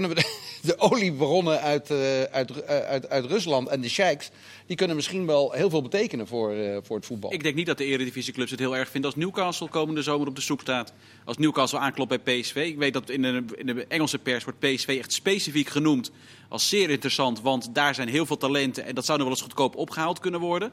[0.00, 0.24] kunnen we
[0.68, 4.30] de, oliebronnen uit, eh, uit, eh, uit, uit Rusland en de sheiks...
[4.66, 7.32] die kunnen misschien wel heel veel betekenen voor, eh, voor het voetbal.
[7.32, 10.36] Ik denk niet dat de eredivisieclubs het heel erg vinden als Newcastle komende zomer op
[10.36, 10.92] de soep staat.
[11.24, 12.56] Als Newcastle aanklopt bij PSV.
[12.56, 16.10] Ik weet dat in de, in de Engelse pers wordt PSV echt specifiek genoemd
[16.48, 17.40] als zeer interessant.
[17.40, 20.40] Want daar zijn heel veel talenten en dat zou nog wel eens goedkoop opgehaald kunnen
[20.40, 20.72] worden.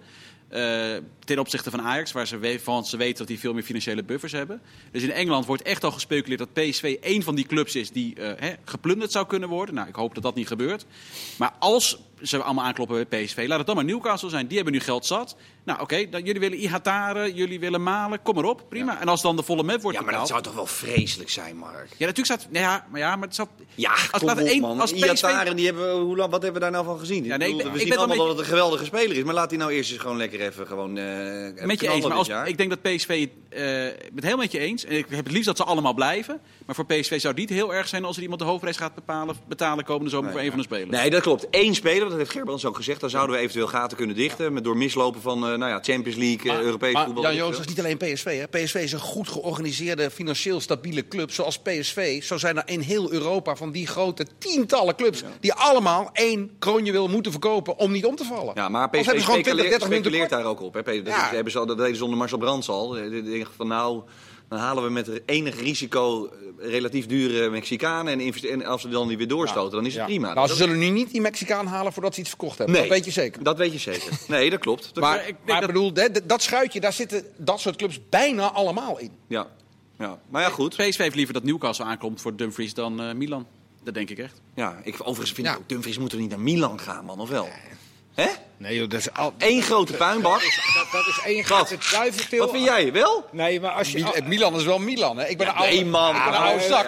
[0.52, 4.04] Eh, ten opzichte van Ajax, waar ze, van ze weten dat die veel meer financiële
[4.04, 4.62] buffers hebben.
[4.92, 8.16] Dus in Engeland wordt echt al gespeculeerd dat PSV één van die clubs is die
[8.16, 9.76] eh, hè, geplunderd zou kunnen worden.
[9.76, 10.86] Nou, ik hoop dat dat niet gebeurt.
[11.38, 14.48] Maar als ze allemaal aankloppen bij PSV, laat het dan maar Newcastle zijn.
[14.48, 15.36] Die hebben nu geld zat.
[15.64, 19.02] Nou, oké, dan jullie willen Ihatare, jullie willen Malen, kom maar op, prima.
[19.02, 21.58] En als dan de volle map wordt Ja, maar dat zou toch wel vreselijk zijn,
[21.58, 21.88] Mark?
[21.98, 22.48] Ja, natuurlijk staat...
[22.52, 23.48] Nee, ja, maar ja, maar het zou...
[23.76, 24.80] Ja, als, kom op, één- man.
[24.80, 25.04] als PSV...
[25.06, 27.24] Iataren, die hebben, hoe lang, wat hebben we daar nou van gezien?
[27.24, 29.18] Ja, nee, Ik bedoel, ik- we ik zien ben allemaal dat het een geweldige speler
[29.18, 29.24] is.
[29.24, 32.18] Maar laat hij nou eerst eens gewoon lekker even gewoon, eh Met je eens, maar
[32.18, 33.62] als, ik denk dat PSV, eh
[34.14, 34.86] met helemaal met je eens.
[34.86, 36.40] En ik heb het liefst dat ze allemaal blijven.
[36.66, 38.96] Maar voor PSV zou het niet heel erg zijn als er iemand de hoofdprijs gaat
[38.96, 40.90] bepalen, betalen komende zomer voor een van de spelers.
[40.90, 41.48] Nee, dat klopt.
[41.52, 43.00] Eén speler, dat heeft Gerbrands ook gezegd.
[43.00, 44.54] Dan zouden we eventueel gaten kunnen dichten.
[44.54, 47.24] Met door mislopen van eh, nou ja, Champions League, eh, Europees Maar voetbal.
[47.24, 48.40] Jan weet ik Joos, dat is niet alleen PSV.
[48.40, 48.64] Hè?
[48.64, 51.32] PSV is een goed georganiseerde, financieel stabiele club.
[51.32, 55.24] Zoals PSV, zo zijn er in heel Europa van die grote tientallen clubs...
[55.40, 58.52] die allemaal één kroonje willen moeten verkopen om niet om te vallen.
[58.56, 60.74] Ja, maar PSV hebben ze gewoon 20, speculeert, 30 minuten speculeert daar ook op.
[60.74, 61.04] Hè.
[61.04, 61.30] Dat, Ja.
[61.32, 62.98] hebben ze al, dat deden ze onder Marcel Brands al.
[63.58, 64.04] Van nou,
[64.52, 68.20] dan halen we met enig risico eh, relatief dure Mexicanen.
[68.50, 70.06] En, als ze dan die weer doorstoten, dan is het Ja.
[70.06, 70.34] prima.
[70.34, 72.76] Nou, ze Dat- zullen nu niet die Mexicaan halen voordat ze iets verkocht hebben.
[72.76, 73.44] Nee, Dat weet je zeker.
[73.44, 74.12] Dat weet je zeker.
[74.28, 74.84] Nee, dat klopt.
[74.94, 78.00] Dat Maar, ik maar dat- bedoel, hè, d- dat schuitje, daar zitten dat soort clubs
[78.10, 79.12] bijna allemaal in.
[79.28, 79.48] Ja.
[79.98, 80.20] ja.
[80.30, 80.76] Maar ja, goed.
[80.76, 83.46] PSV heeft liever dat Newcastle aankomt voor Dumfries dan eh, Milan.
[83.84, 84.42] Dat denk ik echt.
[84.56, 85.54] Ja, ik, overigens vind Ja.
[85.54, 87.48] ik ook, Dumfries moet er niet naar Milan gaan, man, of wel?
[88.16, 88.28] Hè?
[88.58, 89.34] Nee, joh, dat is al...
[89.38, 90.42] Eén grote puinbak.
[90.74, 92.40] Dat, dat is één grote duiventil.
[92.40, 93.26] Wat vind jij, wel?
[93.32, 93.98] Nee, maar als je...
[94.04, 95.28] Mil- het Milan is wel Milan, hè?
[95.28, 96.16] Ik ben een oude, Nee, man.
[96.16, 96.86] ik ben een oude zak.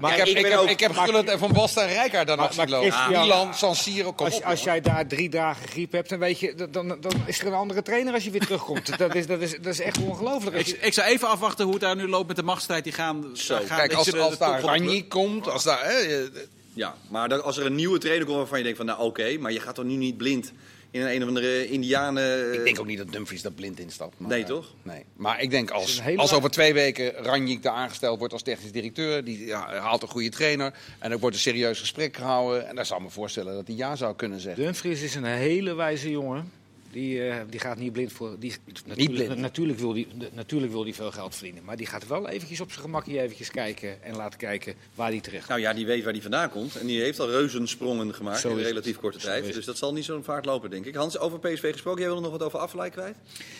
[0.00, 1.88] Maar ik heb, ik ik heb, ook- ik heb maar- Gullit en Van Basten en
[1.88, 2.92] Rijkaard daarna Maar- maar zien lopen.
[2.92, 4.44] Christian- Milan, San Siro, kom Als, op.
[4.44, 7.52] als jij daar drie dagen griep hebt, dan, weet je, dan, dan is er een
[7.52, 8.98] andere trainer als je weer terugkomt.
[8.98, 10.56] Dat is, dat is, dat is echt ongelooflijk.
[10.56, 12.84] Ik, je- ik zou even afwachten hoe het daar nu loopt met de machtsstrijd.
[12.84, 14.60] Die gaan, Zo, gaan Kijk, als, als daar
[15.08, 15.84] komt, als daar...
[15.84, 16.18] Hè, eh,
[16.74, 19.36] Ja, maar dat- als er een nieuwe trainer komt waarvan je denkt van, nou oké,
[19.38, 20.52] maar je gaat toch nu niet blind
[20.90, 22.54] in een, een of andere Indianen...
[22.54, 24.14] ik denk ook niet dat Dumfries daar blind instapt.
[24.18, 24.74] Maar, Nee, eh, toch?
[24.82, 25.04] Nee.
[25.16, 29.24] Maar ik denk als, als over twee weken Ranjik daar aangesteld wordt als technisch directeur...
[29.24, 32.68] die ja, haalt een goede trainer en er wordt een serieus gesprek gehouden...
[32.68, 34.64] en daar zou ik me voorstellen dat hij ja zou kunnen zeggen.
[34.64, 36.52] Dumfries is een hele wijze jongen.
[36.94, 38.36] Die, eh, die gaat niet blind voor.
[38.38, 38.54] Die,
[38.86, 39.40] natuurlijk, blind.
[39.40, 41.64] Natuurlijk wil, die, de- natuurlijk wil die veel geld verdienen.
[41.64, 44.02] Maar die gaat wel eventjes op zijn gemakje eventjes kijken.
[44.02, 46.76] En laten kijken waar hij terecht Nou ja, die weet waar die vandaan komt.
[46.76, 49.52] En die heeft al reuzensprongen gemaakt Zo in relatief korte Zo tijd.
[49.54, 50.94] Dus dat zal niet zo'n vaart lopen, denk ik.
[50.94, 52.00] Hans, over PSV gesproken.
[52.00, 53.16] Jij wil er nog wat over afleid kwijt?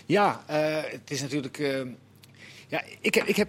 [0.06, 1.58] Ja, eh, het is natuurlijk.
[1.58, 1.80] eh,
[2.68, 3.48] ja, ik, heb- ik, heb,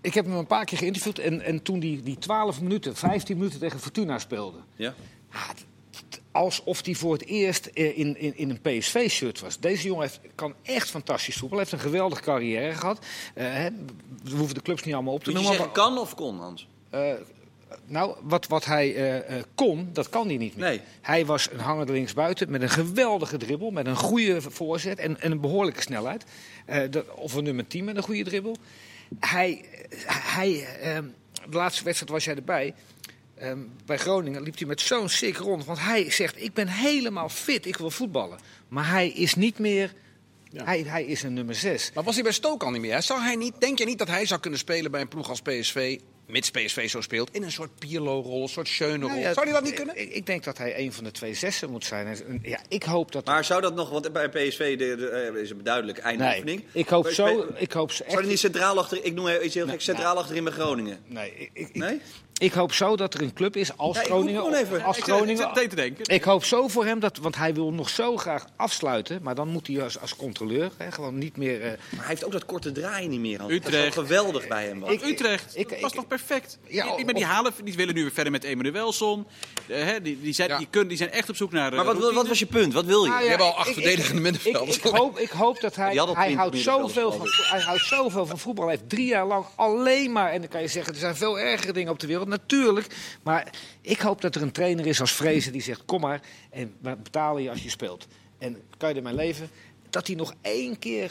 [0.00, 1.18] ik heb hem een paar keer geïnterviewd.
[1.18, 4.58] En, en toen die, die 12 minuten, 15 minuten tegen Fortuna speelde.
[4.76, 4.94] Ja.
[5.54, 5.64] T-
[6.34, 9.58] alsof hij voor het eerst eh, in, in, in een PSV-shirt was.
[9.58, 11.64] Deze jongen heeft, kan echt fantastisch voetballen.
[11.64, 12.98] heeft een geweldige carrière gehad.
[13.34, 13.68] Eh, hè,
[14.22, 15.52] we hoeven de clubs niet allemaal op te noemen.
[15.52, 16.68] zeggen kan of kon, Hans?
[16.90, 17.14] maar, eh,
[17.86, 20.64] nou, wat, wat hij kon, dat kan hij niet meer.
[20.64, 20.80] Nee.
[21.00, 25.30] Hij was een hangende linksbuiten met een geweldige dribbel, met een goede voorzet en, en
[25.30, 26.24] een behoorlijke snelheid.
[26.90, 28.56] Dat, of een nummer 10 met een goede dribbel.
[29.20, 29.64] Hij,
[30.06, 30.66] hij,
[31.50, 32.74] de laatste wedstrijd was jij erbij.
[33.38, 35.64] Ehm, bij Groningen liep hij met zo'n sick rond.
[35.64, 38.38] Want hij zegt, ik ben helemaal fit, ik wil voetballen.
[38.68, 39.92] Maar hij is niet meer...
[40.54, 41.90] Hij, hij is een nummer 6.
[41.94, 42.92] Maar was hij bij Stoke al niet meer?
[42.94, 43.00] hè?
[43.00, 45.40] Zou hij niet, denk je niet dat hij zou kunnen spelen bij een ploeg als
[45.40, 49.08] PSV, mits PSV zo speelt, in een soort Pierlo-rol, een soort Schöne-rol?
[49.08, 50.00] Nou ja, zou hij dat niet kunnen?
[50.00, 52.40] Ik, ik denk dat hij een van de twee zessen moet zijn.
[52.42, 53.24] Ja, ik hoop dat...
[53.24, 56.62] Maar zou dat nog, want bij PSV de, de, eh, is het duidelijk eindoefening.
[56.72, 57.46] nee, ik hoop zo...
[57.56, 59.82] Ik hoop zo Zou echt, hij niet centraal achter, ik noem iets heel Nee, gek,
[59.82, 60.98] centraal achterin bij Groningen?
[61.06, 62.00] nee, ik, ik, Nee?
[62.40, 64.42] Ik hoop zo dat er een club is als Ja, ik Groningen...
[64.42, 64.82] gewoon even.
[64.82, 66.04] Als Ik zit- ik zit Groningen te denken.
[66.14, 69.18] Ik hoop zo voor hem, dat, want hij wil nog zo graag afsluiten.
[69.22, 71.62] Maar dan moet hij als, als controleur hè, gewoon niet meer...
[71.62, 73.38] eh, Maar hij heeft ook dat korte draaien niet meer.
[73.40, 73.52] Hans.
[73.52, 73.72] Utrecht.
[73.94, 74.80] Dat is wel geweldig bij hem.
[74.80, 74.90] was.
[74.92, 76.58] Ik- Utrecht, ik- dat was ik- toch perfect?
[76.68, 79.26] Ja, die, halen, die willen nu weer verder met Emanuelson.
[79.66, 80.58] Eh, hè, die, die, zijn, Ja.
[80.58, 81.70] die, kunnen, die zijn echt op zoek naar.
[81.70, 82.72] eh, maar wat, wat was je punt?
[82.72, 83.10] Wat wil je?
[83.10, 84.76] Nou Je hebt al ik- acht ik- verdedigende ik- middenvelders.
[84.76, 87.46] Ik, ik, hoop, ik hoop dat hij, al hij, houdt zoveel van, ik.
[87.50, 88.66] hij houdt zoveel van voetbal.
[88.66, 90.30] Hij heeft drie jaar lang alleen maar...
[90.32, 92.23] En dan kan je zeggen, er zijn veel ergere dingen op de wereld.
[92.28, 92.86] Natuurlijk.
[93.22, 95.84] Maar ik hoop dat er een trainer is als Vrezen die zegt...
[95.84, 98.06] Kom maar, en we betalen je als je speelt.
[98.38, 99.50] En kan je ermee leven?
[99.90, 101.10] Dat hij nog één keer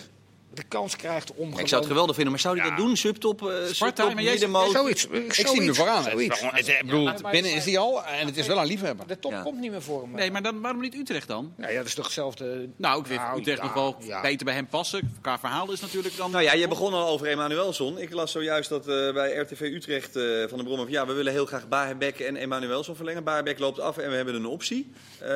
[0.53, 2.95] de kans krijgt om Ik zou het gewoon- geweldig vinden, maar zou hij dat doen?
[2.97, 4.71] Subtop, eh subtop maar jij zegt- middenmoot?
[4.71, 5.05] Zoiets.
[5.07, 6.03] Ik zie hem er vooraan.
[6.03, 9.07] Gewoon- Ik bedoel, binnen is hij al en het is wel een liefhebber.
[9.07, 9.41] De top Ja.
[9.41, 10.11] komt niet meer voor hem.
[10.11, 11.53] Nee, maar dan, waarom niet Utrecht dan?
[11.57, 12.69] Nou ja, dat is toch hetzelfde...
[12.75, 14.21] Nou, ik vind Nou, Utrecht ja, nog wel ja.
[14.21, 15.17] beter bij hem passen.
[15.21, 16.31] Qua verhaal is natuurlijk dan...
[16.31, 17.97] Nou ja, je begon al over Emanuelson.
[17.97, 21.31] Ik las zojuist dat eh, bij RTV Utrecht eh, van de Brom ja, we willen
[21.31, 23.23] heel graag Bahenbeck en Emanuelson verlengen.
[23.23, 24.91] Bahenbeck loopt af en we hebben een optie.
[25.19, 25.29] Eh,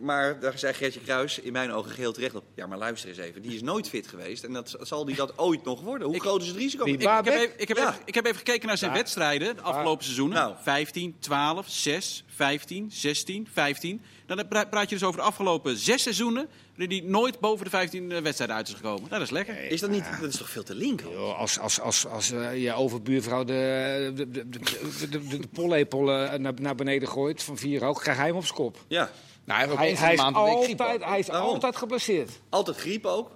[0.00, 2.44] maar daar zei Gertje Kruis in mijn ogen geheel terecht op.
[2.54, 5.38] Ja, maar luister eens even, die is nooit fit geweest en dat zal die dat
[5.38, 6.08] ooit nog worden.
[6.08, 6.84] Hoe groot is het risico?
[6.84, 7.88] Ik- heb even, ik, heb Ja.
[7.88, 8.96] even, ik heb even gekeken naar zijn Ja.
[8.96, 10.36] wedstrijden de afgelopen seizoenen.
[10.38, 10.54] Nou.
[10.62, 14.02] 15, 12, 6, 15, 16, 15.
[14.26, 16.48] Dan pra- praat je dus over de afgelopen zes seizoenen...
[16.76, 19.00] hij nooit boven de 15 wedstrijden uit is gekomen.
[19.00, 19.70] Nou, dat is lekker.
[19.70, 21.00] Is dat niet, dat is toch veel te link?
[21.00, 26.38] Joh, Als, als, als, als eh, je overbuurvrouw de, de, de, de, de, pollepel eh,
[26.38, 28.84] naar, naar beneden gooit van vier hoog, krijg hij hem op zijn kop.
[28.88, 29.10] Ja,
[29.44, 32.30] Nou, hij is, altijd, hij is altijd geblesseerd.
[32.48, 33.30] altijd griep ook.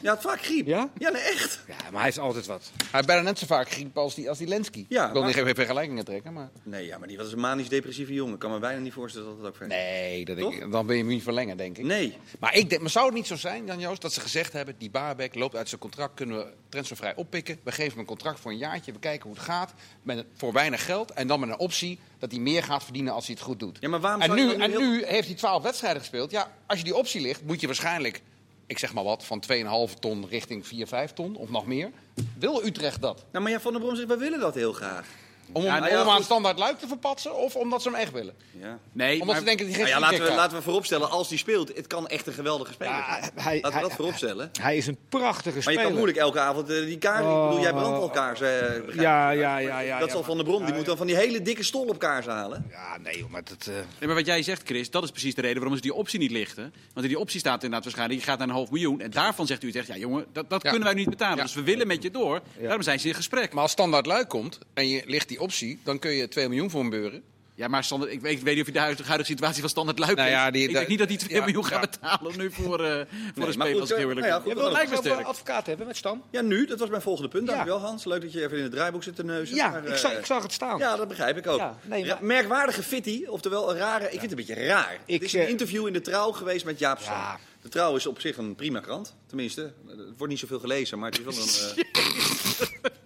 [0.00, 0.66] Ja, het vaak griep.
[0.66, 0.90] Ja?
[0.98, 1.60] Ja, nee, echt.
[1.68, 2.70] Ja, maar hij heeft altijd wat.
[2.76, 4.86] Hij heeft bijna net zo vaak griep als die, als die Lenski.
[4.88, 6.50] Ja, ik wil maar- niet geen vergelijkingen trekken, maar...
[6.62, 8.34] Nee, ja, maar die was een manisch-depressieve jongen.
[8.34, 9.76] Ik kan me bijna niet voorstellen dat het ook verder.
[9.76, 11.84] Nee, dat ik, dan ben je hem niet verlengen, denk ik.
[11.84, 12.16] Nee.
[12.38, 14.74] Maar, ik denk, maar zou het niet zo zijn, Jan Joost, dat ze gezegd hebben...
[14.78, 17.58] die Baarbek loopt uit zijn contract, kunnen we transfervrij oppikken.
[17.62, 19.74] We geven hem een contract voor een jaartje, we kijken hoe het gaat.
[20.02, 23.26] Met, voor weinig geld en dan met een optie dat hij meer gaat verdienen als
[23.26, 23.76] hij het goed doet.
[23.80, 26.30] Ja, maar waarom en zou je nu, en heel- nu heeft hij 12 wedstrijden gespeeld.
[26.30, 28.22] Ja, als je die optie ligt, moet je waarschijnlijk,
[28.66, 29.42] ik zeg maar wat, van
[29.88, 31.90] 2,5 ton richting 4, 5 ton of nog meer.
[32.38, 33.24] Wil Utrecht dat?
[33.32, 35.06] Nou, maar ja, Van der Brom zegt, we willen dat heel graag.
[35.52, 36.24] Om hem, Ja, nou ja, aan goed.
[36.24, 38.34] standaard luik te verpatsen of omdat ze hem echt willen?
[38.60, 38.78] Ja.
[38.92, 41.10] Nee, Omdat maar, ze denken dat hij Nou geen ja, laten we, laten we vooropstellen,
[41.10, 43.32] als die speelt, het kan echt een geweldige speler Ja, zijn.
[43.34, 44.50] hij- laten we dat vooropstellen.
[44.60, 45.82] Hij is een prachtige Maar je speler.
[45.82, 47.18] kan moeilijk elke avond eh, die kaars...
[47.18, 48.40] Ik bedoel, jij brandt al kaars.
[48.40, 48.50] eh.
[48.94, 49.98] Ja, ja, ja, ja.
[49.98, 51.62] dat ja, zal maar- Van der Brom, die ja, moet dan van die hele dikke
[51.62, 52.66] stol op kaars halen.
[52.70, 53.66] Ja, nee, joh, maar dat...
[53.66, 55.94] eh, nee, maar wat jij zegt, Chris, dat is precies de reden waarom ze die
[55.94, 56.62] optie niet lichten.
[56.92, 59.00] Want in die optie staat inderdaad waarschijnlijk, je gaat naar een half miljoen.
[59.00, 60.68] En daarvan zegt Utrecht, ja jongen, dat, dat Ja.
[60.70, 61.36] kunnen wij niet betalen.
[61.36, 61.42] Ja.
[61.42, 62.40] Dus we willen met je door.
[62.60, 63.52] Daarom zijn ze in gesprek.
[63.52, 66.70] Maar als standaard luik komt en je ligt die optie, dan kun je 2 miljoen
[66.70, 67.22] voor hem beuren.
[67.56, 69.68] Ja, maar standaard, ik, weet, ik weet niet of je de huidige, huidige situatie van
[69.70, 72.10] Standard Luik Nou ja, die- Ik denk niet dat die 2 ja, miljoen gaat ja.
[72.18, 75.02] betalen nu voor, eh voor een maar speler goed, als ik eh, nou ja, goed,
[75.02, 76.22] we een advocaat hebben met Stam?
[76.30, 77.46] Ja, nu, dat was mijn volgende punt.
[77.48, 77.54] Ja.
[77.54, 78.04] Dankjewel Hans.
[78.04, 79.56] Leuk dat je even in het draaiboek zit te neuzen.
[79.56, 80.78] Ja, Maar, ik eh, zag, ik zag het staan.
[80.78, 81.58] Ja, dat begrijp ik ook.
[81.58, 84.04] Ja, nee, maar- Merkwaardige fitty, oftewel een rare...
[84.04, 84.98] Ik vind het een beetje raar.
[85.06, 87.14] Ik, het is een interview in de Trouw geweest met Jaap Stam.
[87.14, 87.38] Ja.
[87.62, 89.14] De Trouw is op zich een prima krant.
[89.26, 91.44] Tenminste, het wordt niet zoveel gelezen, maar het is wel
[91.74, 92.92] een...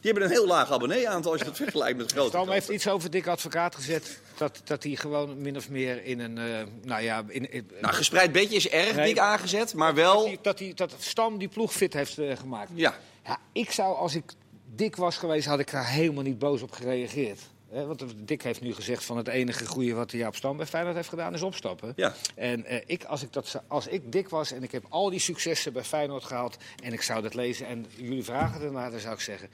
[0.00, 2.88] die hebben een heel laag abonnee-aantal als je dat vergelijkt met grote Stam heeft iets
[2.88, 4.20] over Dick Advocaat gezet.
[4.36, 6.38] Dat, dat hij gewoon min of meer in een...
[6.38, 6.44] eh,
[6.82, 9.06] nou ja, in, in- Nou, gespreid bedje is erg Nee.
[9.06, 10.24] dik aangezet, maar dat, wel...
[10.24, 12.70] hij, dat, hij, dat Stam die ploeg fit heeft eh, gemaakt.
[12.74, 14.24] Ja, Ja, ik zou, als ik
[14.74, 17.40] Dick was geweest, had ik daar helemaal niet boos op gereageerd.
[17.70, 21.08] Want Dick heeft nu gezegd van het enige goede wat Jaap Stam bij Feyenoord heeft
[21.08, 21.92] gedaan is opstappen.
[21.96, 22.14] Ja.
[22.34, 25.20] En eh, ik, als, ik dat, als ik Dick was en ik heb al die
[25.20, 29.14] successen bij Feyenoord gehaald en ik zou dat lezen en jullie vragen ernaar, dan zou
[29.14, 29.48] ik zeggen,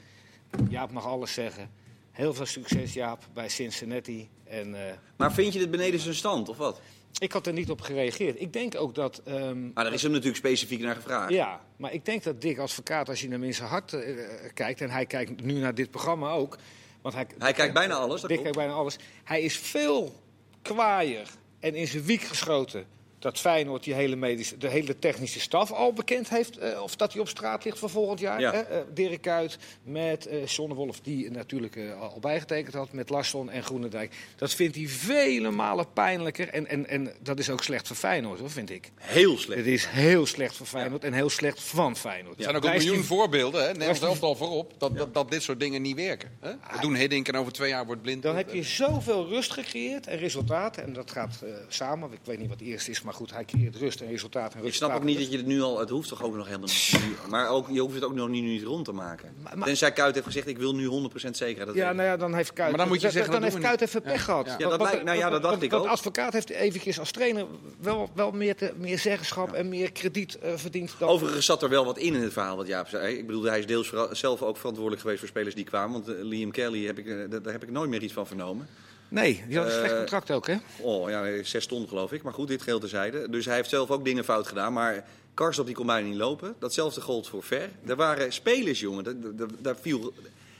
[0.69, 1.69] Jaap mag alles zeggen.
[2.11, 4.29] Heel veel succes Jaap bij Cincinnati.
[4.43, 6.81] En eh, maar vind je dit beneden zijn stand, of wat?
[7.19, 8.41] ik had er niet op gereageerd.
[8.41, 9.21] Ik denk ook dat...
[9.25, 11.31] ehm, Maar daar is hem natuurlijk specifiek naar gevraagd.
[11.31, 14.15] ja, maar ik denk dat Dick advocaat, als je naar zijn hart eh,
[14.53, 14.81] kijkt...
[14.81, 16.57] en hij kijkt nu naar dit programma ook...
[17.01, 18.41] Want hij, Hij kijkt bijna alles, Dick klopt.
[18.41, 18.95] kijkt bijna alles.
[19.23, 20.15] Hij is veel
[20.61, 21.29] kwaaier
[21.59, 22.85] en in zijn wiek geschoten
[23.25, 26.57] dat Feyenoord die hele medische, de hele technische staf al bekend heeft.
[26.57, 28.39] eh, of dat hij op straat ligt voor volgend jaar.
[28.39, 28.51] Ja.
[28.51, 28.59] hè?
[28.61, 32.91] Eh, Dirk Kuyt met eh Zonnewolf, die natuurlijk eh, al bijgetekend had.
[32.91, 34.15] Met Larsson en Groenendijk.
[34.35, 36.49] Dat vindt hij vele malen pijnlijker.
[36.49, 38.91] En, en, en dat is ook slecht voor Feyenoord, hoor, vind ik.
[38.95, 39.59] Heel slecht.
[39.59, 42.37] Het is heel slecht voor Feyenoord en heel slecht van Feyenoord.
[42.37, 43.67] Er zijn ook een miljoen die- voorbeelden, hè?
[43.71, 46.31] Nederland zelf al voorop, dat, dat, dat dit soort dingen niet werken.
[46.39, 46.51] Hè?
[46.51, 48.23] We doen Hiddink en over twee jaar wordt blind.
[48.23, 50.83] Dan heb je zoveel rust gecreëerd en resultaten.
[50.83, 52.11] En dat gaat eh, samen.
[52.11, 54.53] Ik weet niet wat eerst is, maar goed, hij creëert rust en resultaat.
[54.53, 55.79] En Ik snap ook niet en dat je het nu al...
[55.79, 56.99] Het hoeft toch ook nog helemaal niet.
[57.29, 59.33] Maar ook, je hoeft het ook nog niet, niet rond te maken.
[59.43, 61.65] Maar- maar- Tenzij Kuit heeft gezegd, ik wil nu 100% zeker.
[61.65, 63.63] Dat Ja, nou ja, dan heeft Kuit, Maar dan moet je zeggen, dan dat heeft
[63.63, 64.45] Kuit even pech gehad.
[64.45, 64.55] Ja.
[64.57, 65.83] Ja, dat lijkt- nou ja, dat dacht ik ook.
[65.83, 67.45] de advocaat heeft eventjes als trainer
[67.79, 70.95] wel, wel meer, te, meer zeggenschap en meer krediet eh, verdiend.
[70.99, 71.09] Dan...
[71.09, 73.17] Overigens zat er wel wat in in het verhaal wat Jaap zei.
[73.17, 75.91] Ik bedoel, hij is deels zelf ook verantwoordelijk geweest voor spelers die kwamen.
[76.03, 78.67] Want eh, Liam Kelly, heb ik, eh, daar heb ik nooit meer iets van vernomen.
[79.15, 80.55] Nee, die had een slecht Eh, contract ook, hè?
[80.81, 82.23] Oh ja, zes ton geloof ik.
[82.23, 83.29] Maar goed, dit geheel terzijde.
[83.29, 84.73] Dus hij heeft zelf ook dingen fout gedaan.
[84.73, 86.55] Maar Karsdorp die kon bijna niet lopen.
[86.59, 87.69] Datzelfde gold voor Ver.
[87.85, 89.03] Er waren spelers, jongen.
[89.03, 90.13] Daar, daar, daar viel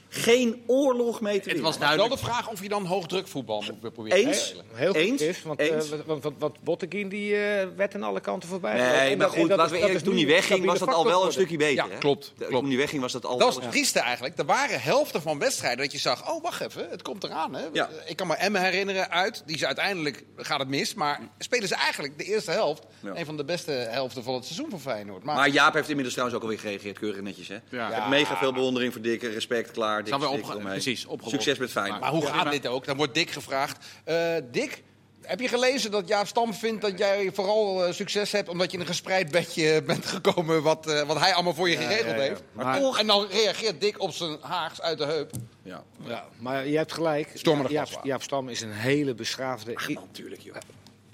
[0.08, 1.62] geen oorlog mee te Het winnen.
[1.64, 2.26] was Maar wel duidelijk.
[2.26, 4.46] de vraag of je dan hoogdrukvoetbal moet proberen te Eens?
[4.46, 4.64] spelen.
[4.74, 5.20] Heel goed Eens?
[5.22, 5.90] is, want, Eens?
[5.90, 8.74] eh, want, want, want Botteguin die eh, werd aan alle kanten voorbij.
[8.76, 9.10] Nee.
[9.10, 11.32] En maar goed, dat laten we eerlijk, toen hij wegging was dat al wel een
[11.32, 11.84] stukje beter.
[11.86, 11.98] Ja, hè?
[11.98, 12.32] klopt.
[12.50, 14.38] Toen hij wegging was dat al Dat was het trieste eigenlijk.
[14.38, 17.54] Er waren helften van wedstrijden dat je zag, oh wacht even, het komt eraan.
[17.54, 17.64] Hè?
[17.72, 17.88] Ja.
[18.06, 20.94] Ik kan me Emmen herinneren uit, die ze uiteindelijk gaat het mis.
[20.94, 23.16] Maar spelen ze eigenlijk de eerste helft, Ja.
[23.16, 25.22] een van de beste helften van het seizoen van Feyenoord.
[25.24, 27.48] Maar, Maar Jaap heeft inmiddels trouwens ook alweer gereageerd, keurig netjes.
[27.48, 27.56] Hè?
[27.70, 27.88] Ja.
[27.88, 29.95] Ik heb mega veel bewondering voor Dick, respect, klaar.
[29.98, 31.34] Dick Zijn we opge- precies, opgelost.
[31.34, 32.00] Succes met Feyenoord.
[32.00, 32.84] maar hoe Ja, gaat dit ook?
[32.84, 33.84] Dan wordt Dick gevraagd.
[34.04, 34.82] Eh, Dick,
[35.22, 38.74] heb je gelezen dat Jaap Stam vindt dat jij vooral eh, succes hebt omdat je
[38.76, 42.14] in een gespreid bedje bent gekomen wat, eh, wat hij allemaal voor je geregeld ja,
[42.14, 42.20] ja.
[42.20, 42.42] heeft?
[42.52, 45.30] Maar- toch, en dan reageert Dick op zijn Haags uit de heup.
[45.62, 45.82] Ja.
[46.04, 47.30] Ja, maar je hebt gelijk.
[47.68, 48.00] Jaap.
[48.02, 49.74] Jaap Stam is een hele beschaafde...
[49.74, 50.56] Ach, man, tuurlijk, joh.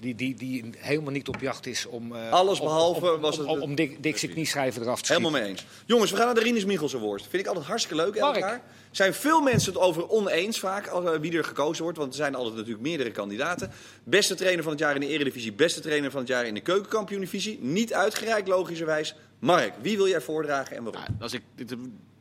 [0.03, 2.15] Die, die, die helemaal niet op jacht is om...
[2.15, 5.07] eh, Alles om- behalve om, was het- Om, om Dick, Dick zijn eraf te schieten.
[5.07, 5.65] Helemaal mee eens.
[5.85, 7.21] Jongens, we gaan naar de Rinus Michels Award.
[7.21, 8.39] Vind ik altijd hartstikke leuk elk Mark.
[8.39, 8.61] jaar.
[8.91, 11.97] Zijn veel mensen het over oneens vaak, als, eh, wie er gekozen wordt.
[11.97, 13.71] Want er zijn altijd natuurlijk meerdere kandidaten.
[14.03, 15.53] Beste trainer van het jaar in de Eredivisie.
[15.53, 17.59] Beste trainer van het jaar in de Keukenkampioen-divisie.
[17.61, 19.15] Niet uitgereikt, logischerwijs.
[19.39, 21.01] Mark, wie wil jij voordragen en waarom?
[21.07, 21.41] Ja, als ik,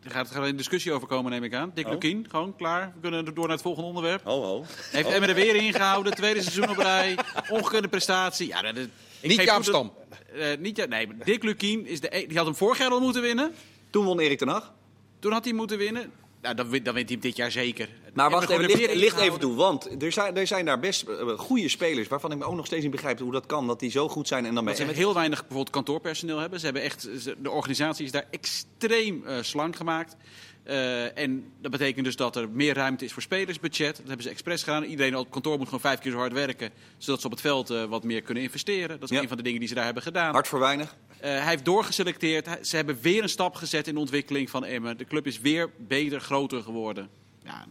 [0.04, 1.70] er gaat, er een discussie over komen, neem ik aan.
[1.74, 1.92] Dick Oh.
[1.92, 2.92] Lukien, gewoon klaar.
[2.94, 4.24] We kunnen door naar het volgende onderwerp.
[4.24, 4.64] Ho, ho.
[4.90, 7.18] Heeft Emmen er weer ingehouden, tweede seizoen op rij.
[7.50, 8.46] Ongekende prestatie.
[8.48, 8.88] Ja, dat, ik
[9.28, 9.92] Niet dat- Stam.
[10.34, 13.00] eh, niet, Ja- nee, Dick Lukien is de, e- die had hem vorig jaar al
[13.00, 13.54] moeten winnen.
[13.90, 14.72] Toen won Erik ten Hag.
[15.18, 16.12] Toen had hij moeten winnen.
[16.42, 17.88] Nou, dan, wint- dan wint hij hem dit jaar zeker.
[18.14, 19.54] Maar wacht even, licht, even toe.
[19.54, 22.66] Want er zijn, er zijn daar best eh, goede spelers waarvan ik me ook nog
[22.66, 23.66] steeds niet begrijp hoe dat kan.
[23.66, 26.58] Dat die zo goed zijn en dan Dat ze Emmen- heel weinig bijvoorbeeld kantoorpersoneel hebben.
[26.58, 27.08] Ze hebben echt,
[27.42, 30.16] de organisatie is daar extreem eh, slank gemaakt.
[30.64, 33.96] Eh, en dat betekent dus dat er meer ruimte is voor spelersbudget.
[33.96, 34.84] Dat hebben ze expres gedaan.
[34.84, 36.70] Iedereen op kantoor moet gewoon vijf keer zo hard werken.
[36.98, 39.00] Zodat ze op het veld eh, wat meer kunnen investeren.
[39.00, 39.22] Dat is Ja.
[39.22, 40.32] een van de dingen die ze daar hebben gedaan.
[40.32, 40.96] Hard voor weinig.
[41.20, 42.48] Eh, hij heeft doorgeselecteerd.
[42.66, 44.98] Ze hebben weer een stap gezet in de ontwikkeling van Emmen.
[44.98, 47.08] De club is weer beter, groter geworden.
[47.44, 47.66] Ja,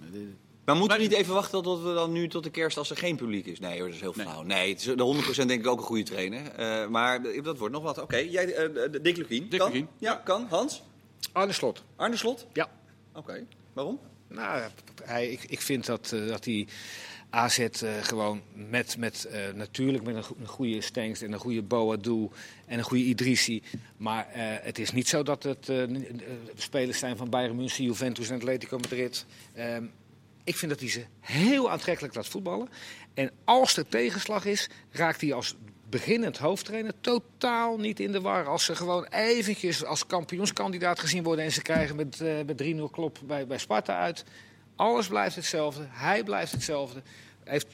[0.66, 2.98] Maar moeten we niet even wachten tot we dan nu tot de kerst als er
[2.98, 3.60] geen publiek is?
[3.60, 4.42] Nee hoor, dat is heel flauw.
[4.42, 6.52] Nee, het is de 100% denk ik ook een goede trainer.
[6.52, 8.02] Eh, maar dat wordt nog wat.
[8.02, 9.50] Oké, jij, de- Dick Lukien.
[9.50, 9.68] Dick kan?
[9.72, 9.88] Lukien.
[9.98, 10.46] Ja, kan.
[10.50, 10.82] Hans?
[11.32, 11.84] Arne Slot.
[11.96, 12.48] Arne Slot?
[12.54, 12.70] Ja.
[13.14, 13.46] Oké.
[13.74, 14.00] Waarom?
[14.28, 14.70] Nou,
[15.04, 16.68] hij, ik, ik vind dat, eh, dat hij
[17.30, 17.70] AZ eh,
[18.02, 22.30] gewoon met, met eh, natuurlijk met een, go- een goede Stengs en een goede Boadu
[22.66, 23.64] en een goede Idrissi.
[23.98, 24.28] Maar
[24.62, 25.72] het is niet zo dat het
[26.56, 29.26] spelers zijn van Bayern München, Juventus en Atletico Madrid.
[29.54, 29.86] Ehm,
[30.44, 32.70] ik vind dat hij ze heel aantrekkelijk laat voetballen.
[33.14, 35.56] En als er tegenslag is, raakt hij als
[35.92, 38.46] beginnend hoofdtrainer totaal niet in de war.
[38.48, 41.46] Als ze gewoon eventjes als kampioenskandidaat gezien worden...
[41.46, 44.24] en ze krijgen met, eh, met 3-0 klop bij, bij Sparta uit.
[44.76, 45.84] Alles blijft hetzelfde.
[45.90, 47.02] Hij blijft hetzelfde.
[47.44, 47.68] Hij heeft,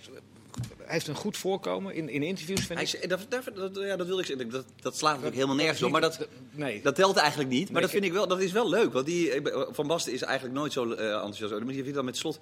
[0.78, 2.94] hij heeft een goed voorkomen in, in interviews, vind Hij, ik.
[3.04, 4.50] is- dat, dat, dat, ja, dat wil ik zeggen.
[4.50, 5.92] Dat, dat slaat natuurlijk helemaal nergens op.
[5.92, 6.82] Maar dat, Nee.
[6.82, 7.64] dat telt eigenlijk niet.
[7.64, 8.94] Maar Nee, dat vind ik wel, dat is wel leuk.
[8.94, 11.54] Want die, eh, Van Basten is eigenlijk nooit zo eh, enthousiast.
[11.54, 12.40] Maar die vindt dat met slot.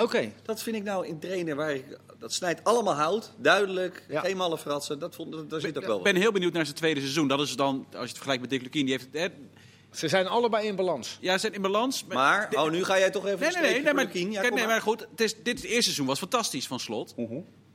[0.00, 0.32] Oké.
[0.42, 1.84] Dat vind ik nou in trainen waar ik,
[2.18, 4.20] dat snijdt allemaal hout, duidelijk, Ja.
[4.20, 4.98] geen malle fratsen.
[4.98, 7.28] Dat vond, dat, daar zit ook wel Ik ben heel benieuwd naar zijn tweede seizoen.
[7.28, 9.20] Dat is dan, als je het vergelijkt met Dick Lukien, die heeft het...
[9.22, 9.28] hè,
[9.96, 11.18] Ze zijn allebei in balans.
[11.20, 12.04] Ja, ze zijn in balans.
[12.04, 14.30] Maar, oh, nu ga jij toch even Nee, nee, nee, nee, maar, de Kien.
[14.30, 14.74] Ja, kijk, kom nee, maar.
[14.74, 17.14] maar goed, het is, dit eerste seizoen was fantastisch van slot.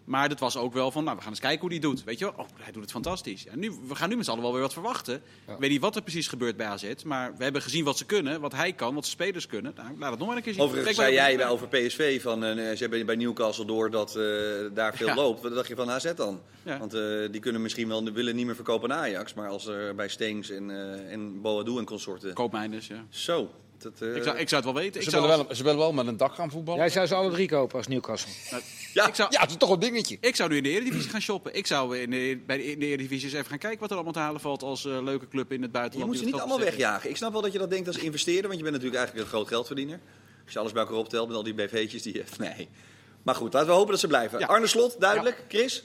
[0.10, 2.03] Maar dat was ook wel van, nou, we gaan eens kijken hoe hij doet.
[2.03, 3.43] Weet je wel, oh, hij doet het fantastisch.
[3.43, 5.16] Ja, nu, we gaan nu met z'n allen wel weer wat verwachten.
[5.47, 6.93] Ik weet niet wat er precies gebeurt bij AZ.
[7.05, 9.74] Maar we hebben gezien wat ze kunnen, wat hij kan, wat de spelers kunnen.
[9.76, 10.62] Nou, laat het nog maar een keer zien.
[10.62, 14.24] Overigens zei jij bij- over PSV van eh, ze hebben bij Newcastle door dat eh,
[14.74, 15.16] daar veel Ja.
[15.16, 15.41] loopt.
[15.41, 16.41] Wat dacht je van AZ dan?
[16.64, 16.78] Ja.
[16.80, 17.01] Want eh,
[17.32, 20.49] die kunnen misschien wel willen niet meer verkopen aan Ajax, maar als er bij Stengs
[20.49, 20.70] en,
[21.10, 22.34] en Boadu en consorten.
[22.34, 23.05] Koopmijnders, ja.
[23.10, 23.49] Zo,
[23.82, 24.95] Dat, eh, Ik zou, ik zou het wel weten.
[24.95, 26.80] Ik Ze zou, willen, wel, ze willen wel met een dak gaan voetballen.
[26.82, 28.32] Jij zou ze alle drie kopen als Newcastle.
[28.93, 30.17] ja, ik, zou, Ja, dat is toch een dingetje.
[30.21, 31.55] ik zou nu in de Eredivisie gaan shoppen.
[31.55, 33.95] Ik zou in de, bij de, in de Eredivisie eens even gaan kijken wat er
[33.95, 36.11] allemaal te halen valt als eh, leuke club in het je buitenland.
[36.11, 37.09] moet ze niet allemaal wegjagen.
[37.09, 39.34] Ik snap wel dat je dat denkt als investeerder, want je bent natuurlijk eigenlijk een
[39.34, 39.99] groot geldverdiener.
[40.43, 42.23] Als je alles bij elkaar optelt met al die BV'tjes die je...
[42.38, 42.69] Nee.
[43.23, 44.39] Maar goed, laten we hopen dat ze blijven.
[44.39, 44.45] Ja.
[44.45, 45.43] Arne Slot, duidelijk.
[45.47, 45.84] Chris?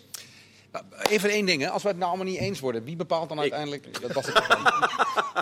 [1.11, 1.71] Even één ding, hè.
[1.71, 4.01] als we het nou allemaal niet eens worden, wie bepaalt dan uiteindelijk?
[4.01, 4.69] Dat was ik al bang,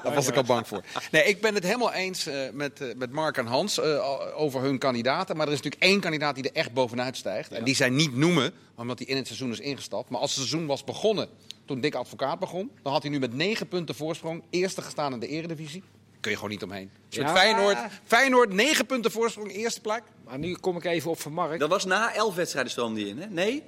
[0.03, 0.83] Daar was ik al bang voor.
[1.11, 4.61] Nee, ik ben het helemaal eens eh, met, eh, met Mark en Hans eh, over
[4.61, 5.37] hun kandidaten.
[5.37, 7.53] Maar er is natuurlijk één kandidaat die er echt bovenuit stijgt.
[7.53, 10.09] En die zij niet noemen, omdat hij in het seizoen is ingestapt.
[10.11, 11.29] Maar als het seizoen was begonnen
[11.65, 15.21] toen Dick Advocaat begon, dan had hij nu met negen punten voorsprong eerste gestaan in
[15.21, 15.83] de Eredivisie.
[16.21, 16.91] Kun je gewoon niet omheen.
[17.09, 17.35] Dus met Ja.
[17.35, 20.03] Feyenoord, Feyenoord, negen punten voorsprong, eerste plek.
[20.25, 21.59] Maar nu kom ik even op Van Mark.
[21.59, 23.27] Dat was na elf wedstrijden stroomde die in, hè?
[23.27, 23.63] Nee?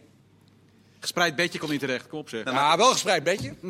[1.05, 2.07] Gespreid bedje komt niet terecht.
[2.09, 2.45] Kom op zeg.
[2.45, 3.55] Ja, wel gespreid beetje.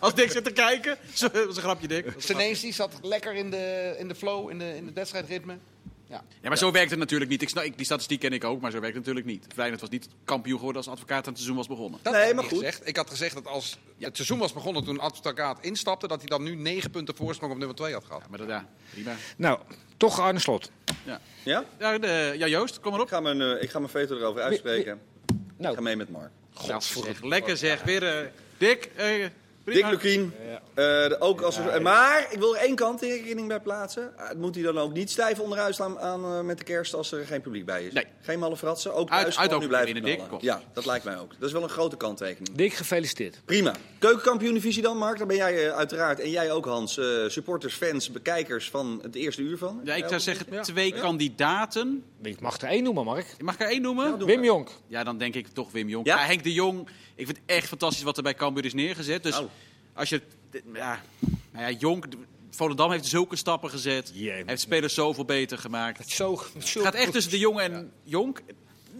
[0.00, 0.96] Als Dick zit te kijken.
[1.14, 2.14] Zo, Dat is een grapje, Dick.
[2.16, 5.58] Senesi zat lekker in de, in de flow, in, de, in het wedstrijdritme.
[6.06, 6.22] Ja.
[6.40, 7.42] Ja, maar zo werkt het natuurlijk niet.
[7.42, 9.46] Ik, snap- ik- die statistiek ken ik ook, maar zo werkt het natuurlijk niet.
[9.54, 12.00] Feyenoord was niet kampioen geworden als advocaat aan het seizoen was begonnen.
[12.02, 12.58] Dat Nee, heb ik maar goed.
[12.58, 12.86] Gezegd.
[12.88, 16.42] Ik had gezegd dat als het seizoen was begonnen toen Advocaat instapte, dat hij dan
[16.42, 18.20] nu negen punten voorsprong op nummer 2 had gehad.
[18.22, 19.14] Ja, maar dat, ja, prima.
[19.36, 19.58] Nou,
[19.96, 20.70] toch Arne Slot.
[21.04, 21.64] Ja, Ja?
[21.78, 23.12] ja, de, ja Joost, kom maar Ik op.
[23.12, 25.00] ga mijn, eh, ik ga mijn veto erover uitspreken.
[25.60, 26.30] Ik Nou, ga mee met Mark.
[26.66, 27.82] Nou, zeg, lekker zeg.
[27.82, 28.26] Weer, eh,
[28.58, 29.26] Dick, eh,
[29.74, 29.90] Dick.
[29.90, 30.32] Lukien.
[30.74, 34.12] eh, ook als er, maar ik wil er één kanttekening bij plaatsen.
[34.16, 37.12] Het moet hij dan ook niet stijf onderuit staan aan, eh, met de kerst als
[37.12, 37.92] er geen publiek bij is.
[37.92, 38.04] Nee.
[38.20, 38.94] Geen malle fratsen.
[38.94, 40.20] Ook Uit- thuis uit ook nu blijven Dick.
[40.28, 40.42] Klopt.
[40.42, 41.30] Ja, dat lijkt mij ook.
[41.38, 42.56] Dat is wel een grote kanttekening.
[42.56, 43.40] Dick, gefeliciteerd.
[43.44, 43.74] Prima.
[43.98, 45.18] Keukenkampioen-divisie dan, Mark.
[45.18, 46.20] Daar ben jij eh, uiteraard.
[46.20, 46.98] En jij ook, Hans.
[46.98, 49.80] eh, supporters, fans, bekijkers van het eerste uur van.
[49.84, 50.62] Ja, ik zou zeggen Ja.
[50.62, 52.04] twee kandidaten.
[52.22, 53.26] Ik mag er één noemen, Mark.
[53.38, 54.24] Mag ik er één noemen?
[54.26, 54.44] Wim.
[54.44, 54.70] Jonk.
[54.86, 56.06] Ja, dan denk ik toch Wim Jong.
[56.06, 56.16] Ja?
[56.20, 56.26] Ja?
[56.26, 59.22] Henk de Jong, ik vind het echt fantastisch wat er bij Cambuur is neergezet.
[59.22, 59.46] Dus Nou.
[60.00, 60.22] Als je...
[60.72, 61.02] Ja,
[61.50, 62.04] nou ja, Jong...
[62.50, 64.12] Volendam heeft zulke stappen gezet.
[64.14, 66.10] Heeft spelers zoveel beter gemaakt.
[66.10, 68.42] Zo, zo Het gaat echt tussen de Jong en Jonk.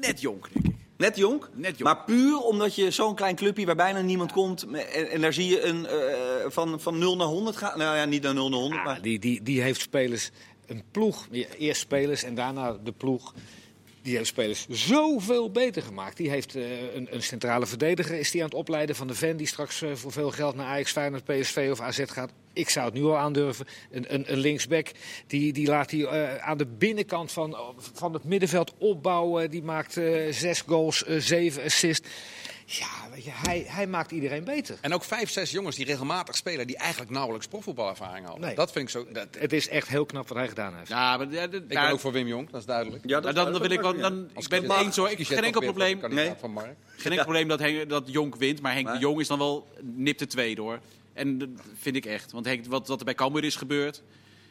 [0.01, 0.80] Net Jonk, denk ik.
[1.01, 1.44] Net jong.
[1.55, 1.82] Net Jonk.
[1.82, 4.62] Maar puur omdat je zo'n klein clubje waar bijna niemand komt.
[4.62, 7.78] En, en daar zie je een, eh, van, van 0 naar 100 gaan.
[7.78, 8.80] Nou ja, niet naar 0 naar 100.
[8.80, 10.30] Ja, maar die, die, die heeft spelers,
[10.66, 11.28] een ploeg,
[11.59, 13.34] eerst spelers en daarna de ploeg.
[14.03, 16.16] Die heeft spelers zoveel beter gemaakt.
[16.16, 19.36] Die heeft eh, een, een centrale verdediger is die aan het opleiden van de Ven
[19.36, 22.30] die straks eh, voor veel geld naar Ajax, Feyenoord, PSV of AZ gaat.
[22.53, 23.66] Ik zou het nu al aandurven.
[23.90, 24.90] Een, een, linksback
[25.26, 29.51] die, die laat hij eh, aan de binnenkant van, van het middenveld opbouwen.
[29.51, 29.92] Die maakt
[30.30, 32.09] zes goals, zeven assists.
[32.79, 34.79] Ja, weet je, hij, hij maakt iedereen beter.
[34.81, 38.45] En ook vijf, zes jongens die regelmatig spelen, die eigenlijk nauwelijks profvoetbalervaring hadden.
[38.47, 38.55] Nee.
[38.55, 39.07] Dat vind ik zo.
[39.12, 40.89] Dat, Het is echt heel knap wat hij gedaan heeft.
[40.89, 43.03] Ja, maar ja, ik ben ook voor Wim Jong, dat is duidelijk.
[43.09, 43.97] ja, maar dan, dan wil ik wel...
[43.97, 45.11] Dan, ik ben het eens hoor.
[45.11, 46.01] Ik, geen enkel probleem.
[46.09, 46.33] Nee.
[46.41, 46.75] Van Mark.
[46.97, 48.61] Geen enkel probleem dat, Henk, dat Jonk wint.
[48.61, 50.79] Maar Henk Maar- de Jong is dan wel nip de tweede hoor.
[51.12, 51.49] En dat
[51.81, 52.33] vind ik echt.
[52.33, 54.03] Want Henk, wat, wat er bij Cambuur is gebeurd...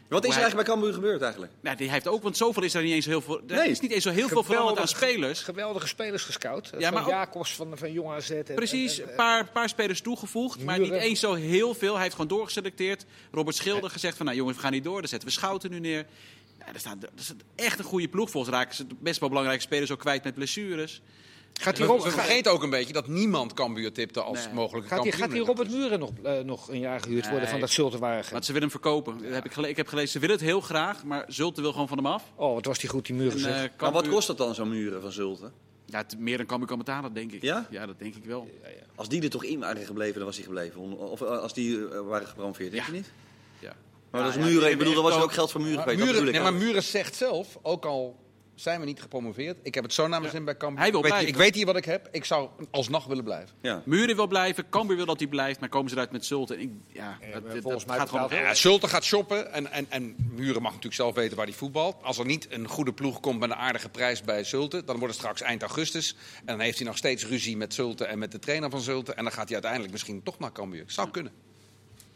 [0.09, 1.51] Wat is er eigenlijk bij Cambuur gebeurd eigenlijk?
[1.61, 3.41] Nou, die heeft ook, want zoveel is er niet eens heel veel.
[3.47, 3.69] Er Nee.
[3.69, 5.41] is niet eens zo heel veel veranderd aan spelers.
[5.41, 6.69] Geweldige spelers gescout.
[6.77, 8.29] Ja, van maar ook- Jacobs van, van Jong AZ.
[8.29, 11.93] En, Precies, en- een en- paar, paar spelers toegevoegd, maar niet eens zo heel veel.
[11.93, 13.05] Hij heeft gewoon doorgeselecteerd.
[13.31, 14.99] Robert Schilder gezegd van, nou jongens, we gaan niet door.
[14.99, 16.05] Dan zetten we Schouten nu neer.
[16.59, 18.29] Ja, er staat, er staat echt een goede ploeg.
[18.29, 21.01] Volgens raken ze best wel belangrijke spelers ook kwijt met blessures.
[21.53, 24.45] Gaat die We, Rob- we gaat- vergeten ook een beetje dat niemand Cambuur tipte als
[24.45, 24.53] Nee.
[24.53, 27.59] mogelijke Gaat die, gaat die Robert Muren nog, eh, nog een jaar gehuurd worden van
[27.59, 28.31] dat Zultenwagen?
[28.31, 29.17] Want ze willen hem verkopen.
[29.23, 31.71] Dat Heb ik, gele- ik heb gelezen, ze willen het heel graag, maar Zulte wil
[31.71, 32.23] gewoon van hem af.
[32.35, 33.39] Oh, wat was die goed, die Muren.
[33.39, 33.63] Zeg.
[33.63, 35.51] eh, Maar wat kost dat dan, zo'n muren van Zulten?
[35.85, 37.41] Ja, het- meer dan Cambuur kan betalen, denk ik.
[37.41, 37.67] Ja?
[37.69, 38.49] Ja, dat denk ik wel.
[38.95, 40.97] Als die er toch in waren gebleven, dan was hij gebleven.
[40.97, 42.91] Of eh, als die waren gepromoveerd, denk Ja.
[42.91, 43.11] je niet?
[43.59, 43.75] Ja.
[44.11, 44.71] Maar dat Ja, is ja, muren.
[44.71, 46.53] ik bedoel, er was ook geld voor muren ik nee, maar.
[46.53, 48.17] Muren zegt zelf, ook al
[48.61, 50.79] zijn we niet gepromoveerd, ik heb het zo naar mijn zin bij Cambuur.
[50.79, 51.33] Hij wil ik, weet, blijven.
[51.35, 53.55] ik weet hier wat ik heb, ik zou alsnog willen blijven.
[53.61, 53.81] Ja.
[53.85, 56.53] Muren wil blijven, Cambuur wil dat hij blijft, maar komen ze eruit met Zulte.
[56.53, 58.27] En ik, ja, dat, maar dat- volgens dat mij gaat gewoon...
[58.27, 61.55] betaalt- Ja, Zulte gaat shoppen en, en, en Muren mag natuurlijk zelf weten waar hij
[61.55, 61.95] voetbalt.
[62.03, 65.13] Als er niet een goede ploeg komt met een aardige prijs bij Zulte, dan wordt
[65.13, 66.15] het straks eind augustus.
[66.39, 69.13] En dan heeft hij nog steeds ruzie met Zulte en met de trainer van Zulte.
[69.13, 70.83] En dan gaat hij uiteindelijk misschien toch naar Cambuur.
[70.87, 71.31] Zou kunnen.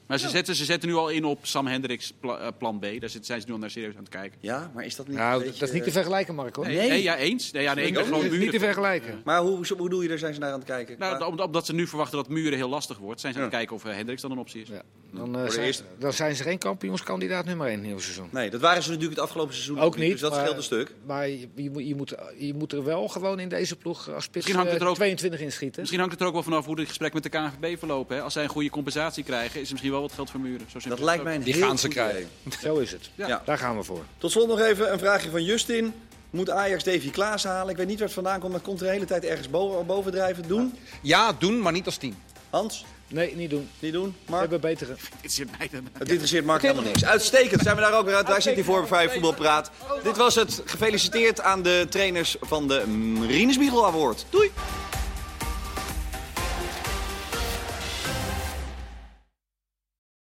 [0.07, 2.81] Maar ze, zetten, ze zetten nu al in op Sam Hendricks pla- eh, plan B.
[2.81, 4.37] Daar zijn ze nu al naar serieus aan het kijken.
[4.41, 5.59] ja, maar is dat niet nou, een beetje...
[5.59, 6.55] dat is niet te vergelijken, Mark.
[6.55, 6.65] Hoor.
[6.65, 6.89] Nee, Nee.
[6.89, 7.51] nee, ja, eens.
[7.51, 8.45] Nee, ja, nee, ik ben gewoon niet, Muren.
[8.45, 9.21] niet te vergelijken.
[9.23, 10.95] Maar hoe, hoe bedoel je, daar zijn ze naar aan het kijken?
[10.99, 13.45] Nou, Qua- om- omdat ze nu verwachten dat Muren heel lastig wordt, zijn ze aan
[13.45, 13.59] het Ja.
[13.59, 14.67] kijken of eh, Hendricks dan een optie is.
[14.67, 14.81] Ja.
[15.11, 15.83] Dan, eh, de zijn, eerste.
[15.99, 18.27] dan zijn ze geen kampioenskandidaat nummer 1 nieuw seizoen.
[18.31, 20.11] Nee, dat waren ze natuurlijk het afgelopen seizoen Ook niet.
[20.11, 20.91] Dus dat maar, scheelt een stuk.
[21.05, 24.23] Maar je, je, moet- je, moet, je moet er wel gewoon in deze ploeg als
[24.23, 25.79] spits Misschien hangt het er eh, ook- 22 inschieten.
[25.79, 28.15] Misschien hangt het er ook wel vanaf hoe het gesprek met de KNVB verlopen.
[28.15, 28.21] Hè.
[28.21, 30.59] Als zij een goede compensatie krijgen, is er misschien wel wat geld voor Muren.
[30.71, 32.29] Zo simpel Dat lijkt mij een Die heel gaan ze goed krijgen.
[32.43, 32.59] idee.
[32.61, 33.09] Zo is het.
[33.15, 33.27] Ja.
[33.27, 33.41] Ja.
[33.45, 34.03] Daar gaan we voor.
[34.17, 35.93] Tot slot nog even een vraagje van Justin.
[36.29, 37.69] Moet Ajax Davy Klaas halen?
[37.71, 39.49] Ik weet niet waar het vandaan komt, maar het komt er de hele tijd ergens
[39.49, 40.47] boven, bovendrijven.
[40.47, 40.73] Doen?
[41.01, 42.15] Ja, doen, maar niet als team.
[42.49, 43.69] Hans, Nee, niet doen.
[43.79, 44.15] niet doen.
[44.25, 44.95] We hebben betere.
[45.21, 45.87] Het zit mij dan.
[45.97, 47.05] Het interesseert Mark helemaal niks.
[47.05, 48.27] Uitstekend, zijn we daar ook weer uit.
[48.27, 49.71] Daar zit hij voor bij Voetbalpraat.
[50.03, 50.61] Dit was het.
[50.65, 52.83] Gefeliciteerd aan de trainers van de
[53.27, 54.25] Rinus Award.
[54.29, 54.51] Doei!